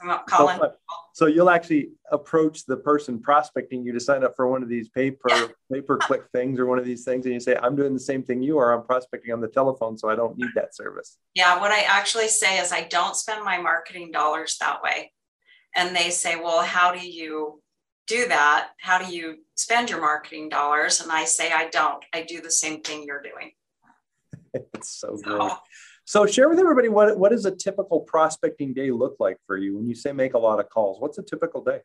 I'm. 0.01 0.19
So, 0.29 0.73
so, 1.13 1.25
you'll 1.25 1.49
actually 1.49 1.89
approach 2.11 2.65
the 2.65 2.77
person 2.77 3.19
prospecting 3.19 3.83
you 3.83 3.91
to 3.91 3.99
sign 3.99 4.23
up 4.23 4.35
for 4.35 4.47
one 4.47 4.63
of 4.63 4.69
these 4.69 4.89
pay 4.89 5.11
per 5.11 5.53
pay 5.71 5.81
per 5.81 5.97
click 5.97 6.23
things 6.31 6.59
or 6.59 6.65
one 6.65 6.79
of 6.79 6.85
these 6.85 7.03
things, 7.03 7.25
and 7.25 7.33
you 7.33 7.39
say, 7.39 7.57
"I'm 7.61 7.75
doing 7.75 7.93
the 7.93 7.99
same 7.99 8.23
thing 8.23 8.41
you 8.41 8.57
are. 8.57 8.73
I'm 8.73 8.85
prospecting 8.85 9.33
on 9.33 9.41
the 9.41 9.47
telephone, 9.47 9.97
so 9.97 10.09
I 10.09 10.15
don't 10.15 10.37
need 10.37 10.49
that 10.55 10.75
service." 10.75 11.17
Yeah, 11.33 11.59
what 11.59 11.71
I 11.71 11.81
actually 11.81 12.29
say 12.29 12.59
is 12.59 12.71
I 12.71 12.83
don't 12.83 13.15
spend 13.15 13.43
my 13.43 13.57
marketing 13.57 14.11
dollars 14.11 14.57
that 14.59 14.81
way, 14.81 15.11
and 15.75 15.95
they 15.95 16.09
say, 16.09 16.35
"Well, 16.35 16.61
how 16.61 16.93
do 16.93 17.05
you 17.05 17.61
do 18.07 18.27
that? 18.29 18.69
How 18.79 18.97
do 18.97 19.13
you 19.13 19.39
spend 19.55 19.89
your 19.89 20.01
marketing 20.01 20.49
dollars?" 20.49 21.01
And 21.01 21.11
I 21.11 21.25
say, 21.25 21.51
"I 21.51 21.69
don't. 21.69 22.03
I 22.13 22.23
do 22.23 22.41
the 22.41 22.51
same 22.51 22.81
thing 22.81 23.03
you're 23.03 23.21
doing." 23.21 23.51
it's 24.73 24.89
so, 24.89 25.17
so 25.17 25.37
great. 25.37 25.51
So 26.09 26.25
share 26.25 26.49
with 26.49 26.57
everybody 26.57 26.89
what, 26.89 27.19
what 27.19 27.29
does 27.29 27.45
a 27.45 27.51
typical 27.51 27.99
prospecting 27.99 28.73
day 28.73 28.89
look 28.89 29.17
like 29.19 29.37
for 29.45 29.57
you 29.57 29.77
when 29.77 29.87
you 29.87 29.93
say 29.93 30.11
make 30.11 30.33
a 30.33 30.39
lot 30.39 30.59
of 30.59 30.67
calls? 30.67 30.99
What's 30.99 31.19
a 31.19 31.21
typical 31.21 31.63
day? 31.63 31.81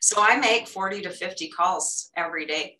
So 0.00 0.22
I 0.22 0.38
make 0.38 0.66
40 0.66 1.02
to 1.02 1.10
50 1.10 1.48
calls 1.48 2.10
every 2.16 2.46
day. 2.46 2.78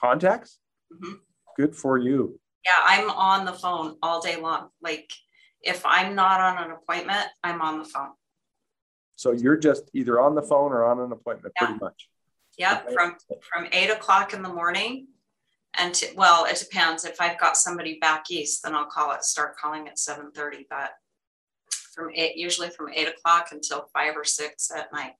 Contacts? 0.00 0.60
Mm-hmm. 0.90 1.16
Good 1.58 1.76
for 1.76 1.98
you. 1.98 2.40
Yeah, 2.64 2.70
I'm 2.86 3.10
on 3.10 3.44
the 3.44 3.52
phone 3.52 3.96
all 4.02 4.22
day 4.22 4.36
long. 4.36 4.70
Like 4.80 5.12
if 5.60 5.84
I'm 5.84 6.14
not 6.14 6.40
on 6.40 6.64
an 6.64 6.70
appointment, 6.70 7.26
I'm 7.44 7.60
on 7.60 7.78
the 7.78 7.84
phone. 7.84 8.12
So 9.16 9.32
you're 9.32 9.58
just 9.58 9.90
either 9.92 10.18
on 10.18 10.34
the 10.34 10.42
phone 10.42 10.72
or 10.72 10.86
on 10.86 11.00
an 11.00 11.12
appointment 11.12 11.52
yeah. 11.60 11.66
pretty 11.66 11.84
much. 11.84 12.08
Yep, 12.56 12.86
okay. 12.86 12.94
from 12.94 13.16
from 13.42 13.68
eight 13.72 13.90
o'clock 13.90 14.32
in 14.32 14.40
the 14.40 14.48
morning 14.48 15.08
and 15.78 15.94
to, 15.94 16.06
well 16.16 16.44
it 16.44 16.58
depends. 16.58 17.04
If 17.04 17.20
i've 17.20 17.38
got 17.38 17.56
somebody 17.56 17.98
back 17.98 18.30
east 18.30 18.62
then 18.62 18.74
i'll 18.74 18.86
call 18.86 19.12
it 19.12 19.24
start 19.24 19.56
calling 19.56 19.88
at 19.88 19.96
7.30 19.96 20.66
but 20.68 20.90
from 21.98 22.10
eight 22.14 22.36
usually 22.36 22.70
from 22.70 22.88
eight 22.94 23.08
o'clock 23.08 23.48
until 23.50 23.88
five 23.92 24.16
or 24.16 24.24
six 24.24 24.70
at 24.70 24.92
night. 24.92 25.12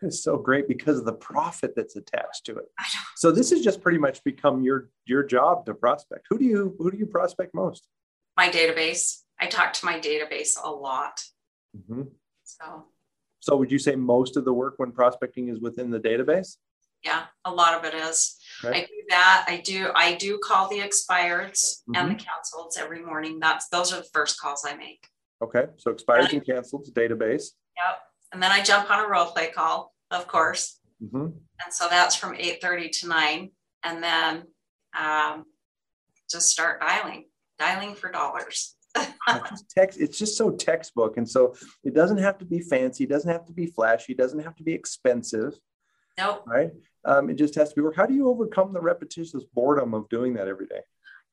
It's 0.00 0.22
so 0.22 0.36
great 0.36 0.66
because 0.66 0.98
of 0.98 1.04
the 1.04 1.12
profit 1.12 1.74
that's 1.76 1.96
attached 1.96 2.44
to 2.46 2.56
it. 2.56 2.64
So 3.16 3.30
this 3.30 3.50
has 3.50 3.62
just 3.62 3.82
pretty 3.82 3.98
much 3.98 4.22
become 4.24 4.62
your 4.62 4.90
your 5.04 5.22
job 5.22 5.66
to 5.66 5.74
prospect. 5.74 6.26
Who 6.30 6.38
do 6.38 6.44
you 6.44 6.74
who 6.78 6.90
do 6.90 6.96
you 6.96 7.06
prospect 7.06 7.54
most? 7.54 7.86
My 8.36 8.48
database. 8.48 9.20
I 9.38 9.46
talk 9.46 9.72
to 9.74 9.84
my 9.84 9.98
database 9.98 10.56
a 10.62 10.70
lot. 10.70 11.22
Mm-hmm. 11.76 12.02
so. 12.44 12.84
So 13.40 13.56
would 13.56 13.70
you 13.70 13.78
say 13.78 13.94
most 13.94 14.38
of 14.38 14.46
the 14.46 14.54
work 14.54 14.74
when 14.78 14.90
prospecting 14.90 15.48
is 15.48 15.60
within 15.60 15.90
the 15.90 16.00
database 16.00 16.56
yeah 17.04 17.24
a 17.44 17.50
lot 17.50 17.74
of 17.74 17.84
it 17.84 17.94
is 17.94 18.36
okay. 18.64 18.78
i 18.78 18.80
do 18.80 19.02
that 19.08 19.44
i 19.48 19.60
do 19.60 19.90
i 19.94 20.14
do 20.14 20.38
call 20.38 20.68
the 20.68 20.78
expireds 20.78 21.82
mm-hmm. 21.82 21.96
and 21.96 22.10
the 22.10 22.14
mm-hmm. 22.14 22.24
cancels 22.24 22.76
every 22.76 23.04
morning 23.04 23.38
that's 23.38 23.68
those 23.68 23.92
are 23.92 23.98
the 23.98 24.08
first 24.12 24.40
calls 24.40 24.64
i 24.66 24.74
make 24.74 25.06
okay 25.42 25.66
so 25.76 25.92
expireds 25.92 26.24
and, 26.24 26.34
and 26.34 26.46
cancels 26.46 26.90
database 26.92 27.50
yep 27.76 27.98
and 28.32 28.42
then 28.42 28.50
i 28.50 28.62
jump 28.62 28.90
on 28.90 29.04
a 29.04 29.08
role 29.08 29.26
play 29.26 29.48
call 29.48 29.92
of 30.10 30.26
course 30.26 30.80
mm-hmm. 31.02 31.26
and 31.26 31.72
so 31.72 31.86
that's 31.88 32.16
from 32.16 32.34
8 32.34 32.60
30 32.60 32.88
to 32.88 33.08
9 33.08 33.50
and 33.84 34.02
then 34.02 34.44
um, 34.98 35.44
just 36.30 36.48
start 36.48 36.80
dialing 36.80 37.26
dialing 37.58 37.94
for 37.94 38.10
dollars 38.10 38.76
text 39.76 40.00
it's 40.00 40.16
just 40.16 40.38
so 40.38 40.52
textbook 40.52 41.16
and 41.16 41.28
so 41.28 41.52
it 41.82 41.94
doesn't 41.94 42.18
have 42.18 42.38
to 42.38 42.44
be 42.44 42.60
fancy 42.60 43.04
it 43.04 43.10
doesn't 43.10 43.30
have 43.30 43.44
to 43.44 43.52
be 43.52 43.66
flashy 43.66 44.12
it 44.12 44.18
doesn't 44.18 44.38
have 44.38 44.54
to 44.54 44.62
be 44.62 44.72
expensive 44.72 45.58
Nope. 46.18 46.44
Right. 46.46 46.70
Um, 47.04 47.30
it 47.30 47.34
just 47.34 47.54
has 47.56 47.70
to 47.70 47.74
be 47.74 47.82
work. 47.82 47.96
How 47.96 48.06
do 48.06 48.14
you 48.14 48.28
overcome 48.28 48.72
the 48.72 48.80
repetitious 48.80 49.44
boredom 49.54 49.94
of 49.94 50.08
doing 50.08 50.34
that 50.34 50.48
every 50.48 50.66
day? 50.66 50.80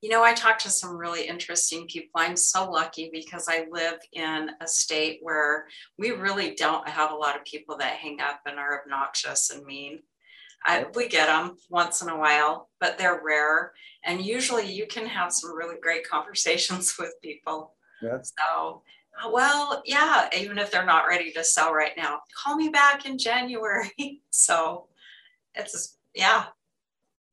You 0.02 0.10
know, 0.10 0.24
I 0.24 0.34
talk 0.34 0.58
to 0.60 0.70
some 0.70 0.98
really 0.98 1.28
interesting 1.28 1.86
people. 1.88 2.10
I'm 2.16 2.36
so 2.36 2.70
lucky 2.70 3.12
because 3.14 3.48
I 3.48 3.68
live 3.72 4.00
in 4.14 4.50
a 4.60 4.68
state 4.68 5.20
where 5.22 5.68
we 5.98 6.10
really 6.10 6.56
don't 6.56 6.88
have 6.90 7.12
a 7.12 7.16
lot 7.16 7.36
of 7.36 7.46
people 7.46 7.78
that 7.78 7.98
hang 7.98 8.20
up 8.20 8.42
and 8.48 8.58
are 8.58 8.82
obnoxious 8.82 9.52
and 9.52 9.64
mean. 9.64 10.00
I, 10.66 10.86
we 10.96 11.08
get 11.08 11.28
them 11.28 11.58
once 11.70 12.02
in 12.02 12.10
a 12.10 12.18
while, 12.18 12.70
but 12.80 12.98
they're 12.98 13.22
rare. 13.24 13.74
And 14.04 14.26
usually 14.26 14.72
you 14.72 14.88
can 14.88 15.06
have 15.06 15.32
some 15.32 15.56
really 15.56 15.78
great 15.80 16.08
conversations 16.10 16.96
with 16.98 17.14
people. 17.22 17.76
Yeah. 18.02 18.18
So, 18.24 18.82
well, 19.30 19.84
yeah, 19.86 20.30
even 20.36 20.58
if 20.58 20.72
they're 20.72 20.86
not 20.86 21.08
ready 21.08 21.32
to 21.34 21.44
sell 21.44 21.74
right 21.74 21.94
now, 21.96 22.22
call 22.44 22.56
me 22.56 22.70
back 22.70 23.06
in 23.06 23.20
January. 23.20 23.92
so, 24.32 24.88
it's 25.56 25.98
yeah. 26.14 26.46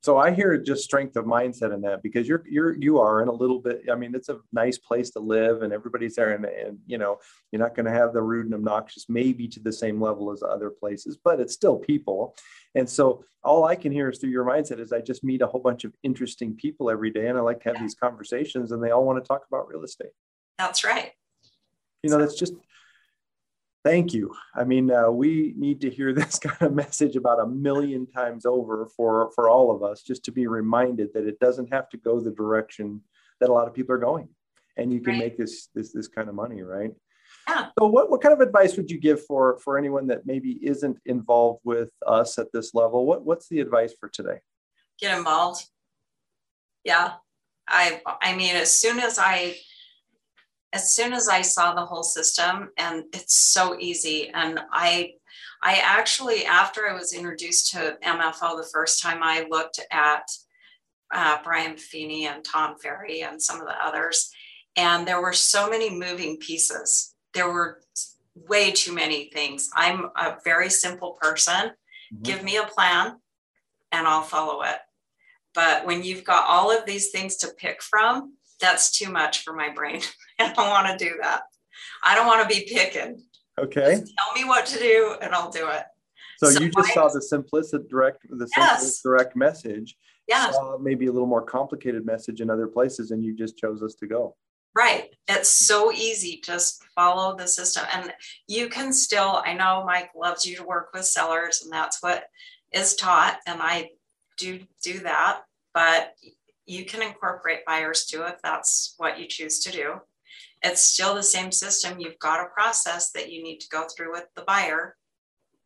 So 0.03 0.17
i 0.17 0.31
hear 0.31 0.57
just 0.57 0.85
strength 0.85 1.17
of 1.17 1.25
mindset 1.25 1.75
in 1.75 1.81
that 1.83 2.03
because 2.03 2.29
you're 2.29 2.45
you're 2.49 2.77
you 2.77 2.99
are 3.01 3.21
in 3.21 3.29
a 3.29 3.33
little 3.33 3.59
bit 3.59 3.83
i 3.91 3.97
mean 3.97 4.15
it's 4.15 4.29
a 4.29 4.39
nice 4.53 4.79
place 4.79 5.11
to 5.11 5.21
live 5.21 5.63
and 5.63 5.73
everybody's 5.73 6.15
there 6.15 6.31
and, 6.31 6.45
and 6.45 6.79
you 6.87 6.99
know 6.99 7.19
you're 7.51 7.61
not 7.61 7.75
going 7.75 7.85
to 7.85 7.93
have 7.93 8.13
the 8.13 8.23
rude 8.23 8.47
and 8.47 8.55
obnoxious 8.55 9.07
maybe 9.09 9.49
to 9.49 9.61
the 9.61 9.73
same 9.73 10.01
level 10.01 10.31
as 10.31 10.43
other 10.43 10.71
places 10.71 11.19
but 11.23 11.41
it's 11.41 11.53
still 11.53 11.77
people. 11.77 12.35
And 12.75 12.89
so 12.89 13.25
all 13.43 13.65
i 13.65 13.75
can 13.75 13.91
hear 13.91 14.09
is 14.09 14.19
through 14.19 14.31
your 14.31 14.45
mindset 14.45 14.79
is 14.79 14.93
i 14.93 15.01
just 15.01 15.25
meet 15.25 15.43
a 15.43 15.47
whole 15.47 15.61
bunch 15.61 15.85
of 15.85 15.93
interesting 16.03 16.55
people 16.55 16.91
every 16.91 17.11
day 17.11 17.27
and 17.27 17.37
i 17.37 17.41
like 17.41 17.61
to 17.61 17.69
have 17.69 17.77
yeah. 17.77 17.83
these 17.83 17.97
conversations 17.97 18.71
and 18.73 18.83
they 18.83 18.91
all 18.91 19.05
want 19.05 19.23
to 19.23 19.27
talk 19.27 19.43
about 19.51 19.69
real 19.69 19.83
estate. 19.83 20.13
That's 20.59 20.85
right. 20.85 21.13
You 22.03 22.11
know 22.11 22.19
that's 22.19 22.37
just 22.37 22.55
thank 23.89 24.13
you. 24.13 24.35
I 24.55 24.65
mean, 24.65 24.91
uh, 24.91 25.11
we 25.11 25.55
need 25.57 25.81
to 25.81 25.91
hear 25.91 26.13
this 26.21 26.39
kind 26.39 26.61
of 26.61 26.75
message 26.75 27.17
about 27.17 27.41
a 27.41 27.47
million 27.47 28.07
times 28.07 28.45
over 28.45 28.89
for 28.97 29.31
for 29.35 29.49
all 29.49 29.75
of 29.75 29.83
us, 29.83 30.03
just 30.03 30.25
to 30.25 30.33
be 30.33 30.47
reminded 30.47 31.09
that 31.15 31.27
it 31.27 31.39
doesn't 31.41 31.73
have 31.73 31.89
to 31.91 31.97
go 31.97 32.21
the 32.21 32.31
direction 32.31 33.01
that 33.41 33.51
a 33.51 33.53
lot 33.53 33.69
of 33.69 33.75
people 33.75 33.95
are 33.95 33.99
going, 34.11 34.29
and 34.77 34.93
you 34.93 35.01
can 35.01 35.15
right. 35.15 35.25
make 35.25 35.39
this 35.39 35.69
this 35.75 35.93
this 35.93 36.09
kind 36.09 36.29
of 36.29 36.35
money, 36.35 36.63
right? 36.63 36.93
Yeah. 37.49 37.69
So, 37.79 37.87
what 37.87 38.11
what 38.11 38.21
kind 38.23 38.35
of 38.35 38.41
advice 38.41 38.77
would 38.77 38.91
you 38.91 38.99
give 38.99 39.25
for 39.25 39.59
for 39.65 39.79
anyone 39.79 40.07
that 40.09 40.27
maybe 40.27 40.59
isn't 40.63 40.99
involved 41.07 41.61
with 41.65 41.91
us 42.07 42.39
at 42.39 42.53
this 42.53 42.75
level? 42.75 43.07
What 43.07 43.25
what's 43.25 43.49
the 43.49 43.61
advice 43.61 43.95
for 43.99 44.09
today? 44.09 44.41
Get 45.01 45.17
involved. 45.17 45.65
Yeah, 46.85 47.15
I 47.69 48.03
I 48.23 48.37
mean, 48.37 48.55
as 48.57 48.73
soon 48.77 48.99
as 48.99 49.19
I 49.19 49.57
as 50.73 50.93
soon 50.93 51.13
as 51.13 51.29
I 51.29 51.43
saw 51.43 51.75
the 51.75 51.87
whole 51.87 52.03
system, 52.03 52.71
and 52.77 53.05
it's 53.13 53.35
so 53.35 53.79
easy. 53.79 54.29
And 54.29 54.61
I, 54.71 55.15
I 55.63 55.77
actually, 55.77 56.45
after 56.45 56.89
I 56.89 56.95
was 56.95 57.13
introduced 57.13 57.73
to 57.73 57.97
MFO 58.03 58.57
the 58.57 58.69
first 58.73 59.03
time, 59.03 59.21
I 59.23 59.47
looked 59.49 59.81
at 59.91 60.25
uh, 61.13 61.39
Brian 61.43 61.75
Buffini 61.75 62.25
and 62.25 62.45
Tom 62.45 62.77
Ferry 62.79 63.23
and 63.23 63.41
some 63.41 63.61
of 63.61 63.67
the 63.67 63.85
others, 63.85 64.31
and 64.77 65.09
there 65.09 65.23
were 65.23 65.33
so 65.33 65.71
many 65.71 65.91
moving 65.91 66.37
pieces. 66.37 67.15
There 67.33 67.51
were 67.51 67.81
way 68.35 68.71
too 68.71 68.93
many 68.93 69.31
things. 69.31 69.71
I'm 69.75 70.11
a 70.17 70.37
very 70.45 70.71
simple 70.71 71.19
person. 71.21 71.55
Mm-hmm. 71.55 72.23
Give 72.23 72.43
me 72.43 72.59
a 72.59 72.65
plan, 72.65 73.17
and 73.91 74.07
I'll 74.07 74.23
follow 74.23 74.63
it. 74.63 74.79
But 75.55 75.87
when 75.87 76.05
you've 76.05 76.25
got 76.25 76.47
all 76.47 76.71
of 76.71 76.85
these 76.85 77.11
things 77.11 77.37
to 77.39 77.49
pick 77.57 77.83
from, 77.83 78.35
that's 78.61 78.91
too 78.91 79.11
much 79.11 79.45
for 79.45 79.53
my 79.53 79.71
brain. 79.71 80.01
I 80.39 80.53
don't 80.53 80.69
want 80.69 80.99
to 80.99 81.05
do 81.05 81.17
that. 81.23 81.43
I 82.05 82.15
don't 82.15 82.27
want 82.27 82.49
to 82.49 82.55
be 82.55 82.69
picking. 82.73 83.23
Okay. 83.59 83.99
Just 84.01 84.15
tell 84.17 84.33
me 84.35 84.45
what 84.45 84.67
to 84.67 84.79
do 84.79 85.17
and 85.21 85.35
I'll 85.35 85.51
do 85.51 85.69
it. 85.69 85.85
So, 86.39 86.51
so 86.51 86.61
you 86.61 86.71
just 86.71 86.95
saw 86.95 87.09
the 87.09 87.19
simplistic 87.19 87.89
direct, 87.89 88.25
the 88.29 88.49
yes. 88.57 89.03
direct 89.03 89.35
message. 89.35 89.97
Yeah. 90.29 90.53
maybe 90.81 91.07
a 91.07 91.13
little 91.13 91.27
more 91.27 91.43
complicated 91.43 92.05
message 92.05 92.43
in 92.43 92.51
other 92.51 92.67
places, 92.67 93.13
and 93.13 93.25
you 93.25 93.35
just 93.35 93.57
chose 93.57 93.83
us 93.83 93.95
to 93.95 94.07
go. 94.07 94.37
Right. 94.75 95.09
It's 95.27 95.49
so 95.49 95.91
easy. 95.91 96.41
Just 96.45 96.85
follow 96.95 97.35
the 97.35 97.49
system. 97.49 97.85
And 97.93 98.13
you 98.47 98.69
can 98.69 98.93
still, 98.93 99.43
I 99.45 99.55
know 99.55 99.83
Mike 99.87 100.11
loves 100.15 100.45
you 100.47 100.57
to 100.57 100.65
work 100.65 100.91
with 100.93 101.07
sellers, 101.07 101.63
and 101.63 101.73
that's 101.73 102.03
what 102.03 102.25
is 102.73 102.95
taught. 102.95 103.39
And 103.47 103.61
I 103.61 103.91
do 104.37 104.61
do 104.83 105.01
that. 105.01 105.43
But 105.75 106.13
you 106.69 106.85
can 106.85 107.03
incorporate 107.03 107.65
buyers 107.67 108.05
too 108.05 108.23
if 108.25 108.35
that's 108.43 108.95
what 108.99 109.19
you 109.19 109.27
choose 109.27 109.59
to 109.61 109.73
do. 109.73 109.95
It's 110.63 110.83
still 110.83 111.15
the 111.15 111.23
same 111.23 111.51
system. 111.51 111.99
You've 111.99 112.19
got 112.19 112.45
a 112.45 112.51
process 112.51 113.11
that 113.13 113.33
you 113.33 113.43
need 113.43 113.61
to 113.61 113.69
go 113.71 113.87
through 113.89 114.13
with 114.13 114.27
the 114.37 114.43
buyer. 114.43 114.97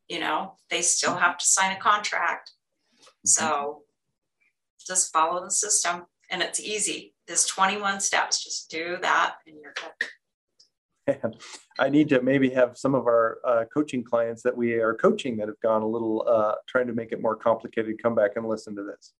You 0.08 0.20
know, 0.20 0.54
they 0.70 0.80
still 0.80 1.16
have 1.16 1.38
to 1.38 1.44
sign 1.44 1.76
a 1.76 1.80
contract. 1.80 2.52
So 3.26 3.82
just 4.86 5.12
follow 5.12 5.42
the 5.42 5.50
system 5.50 6.04
and 6.30 6.40
it's 6.40 6.60
easy. 6.60 7.14
There's 7.26 7.46
21 7.46 8.00
steps. 8.00 8.44
Just 8.44 8.70
do 8.70 8.98
that 9.02 9.36
and 9.46 9.56
you're 9.60 9.74
good. 9.74 11.34
I 11.80 11.88
need 11.88 12.08
to 12.10 12.22
maybe 12.22 12.50
have 12.50 12.78
some 12.78 12.94
of 12.94 13.06
our 13.06 13.38
uh, 13.44 13.64
coaching 13.74 14.04
clients 14.04 14.42
that 14.42 14.56
we 14.56 14.74
are 14.74 14.94
coaching 14.94 15.36
that 15.38 15.48
have 15.48 15.60
gone 15.60 15.82
a 15.82 15.86
little 15.86 16.24
uh, 16.28 16.54
trying 16.68 16.86
to 16.86 16.92
make 16.92 17.10
it 17.10 17.20
more 17.20 17.34
complicated 17.34 18.00
come 18.00 18.14
back 18.14 18.32
and 18.36 18.46
listen 18.46 18.76
to 18.76 18.84
this 18.84 19.14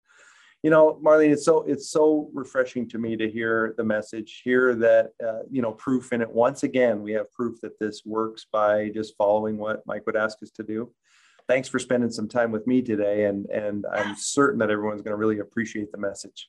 you 0.63 0.71
know, 0.71 1.01
Marlene, 1.05 1.33
it's 1.33 1.45
so 1.45 1.63
it's 1.63 1.91
so 1.91 2.31
refreshing 2.33 2.89
to 2.91 2.99
me 2.99 3.17
to 3.17 3.29
hear 3.29 3.75
the 3.77 3.85
message, 3.85 4.43
hear 4.45 4.75
that 4.77 5.11
uh, 5.25 5.41
you 5.51 5.61
know 5.61 5.73
proof 5.73 6.13
in 6.13 6.23
it. 6.23 6.31
Once 6.31 6.63
again, 6.63 7.03
we 7.03 7.13
have 7.13 7.33
proof 7.33 7.61
that 7.63 7.79
this 7.81 8.03
works 8.05 8.47
by 8.51 8.91
just 8.91 9.17
following 9.17 9.59
what 9.59 9.83
Mike 9.87 10.07
would 10.07 10.17
ask 10.17 10.41
us 10.43 10.51
to 10.53 10.63
do. 10.63 10.93
Thanks 11.49 11.69
for 11.69 11.81
spending 11.81 12.11
some 12.11 12.29
time 12.29 12.53
with 12.53 12.67
me 12.69 12.81
today, 12.81 13.25
and 13.25 13.47
and 13.47 13.85
I'm 13.93 14.15
certain 14.17 14.61
that 14.61 14.71
everyone's 14.71 15.03
going 15.03 15.13
to 15.13 15.17
really 15.17 15.41
appreciate 15.41 15.91
the 15.91 15.99
message. 15.99 16.49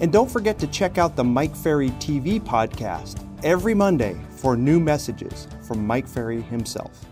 And 0.01 0.11
don't 0.11 0.29
forget 0.29 0.59
to 0.59 0.67
check 0.67 0.97
out 0.97 1.15
the 1.15 1.23
Mike 1.23 1.55
Ferry 1.55 1.91
TV 1.91 2.41
podcast 2.41 3.25
every 3.43 3.73
Monday 3.73 4.19
for 4.29 4.57
new 4.57 4.79
messages 4.79 5.47
from 5.61 5.85
Mike 5.85 6.07
Ferry 6.07 6.41
himself. 6.41 7.05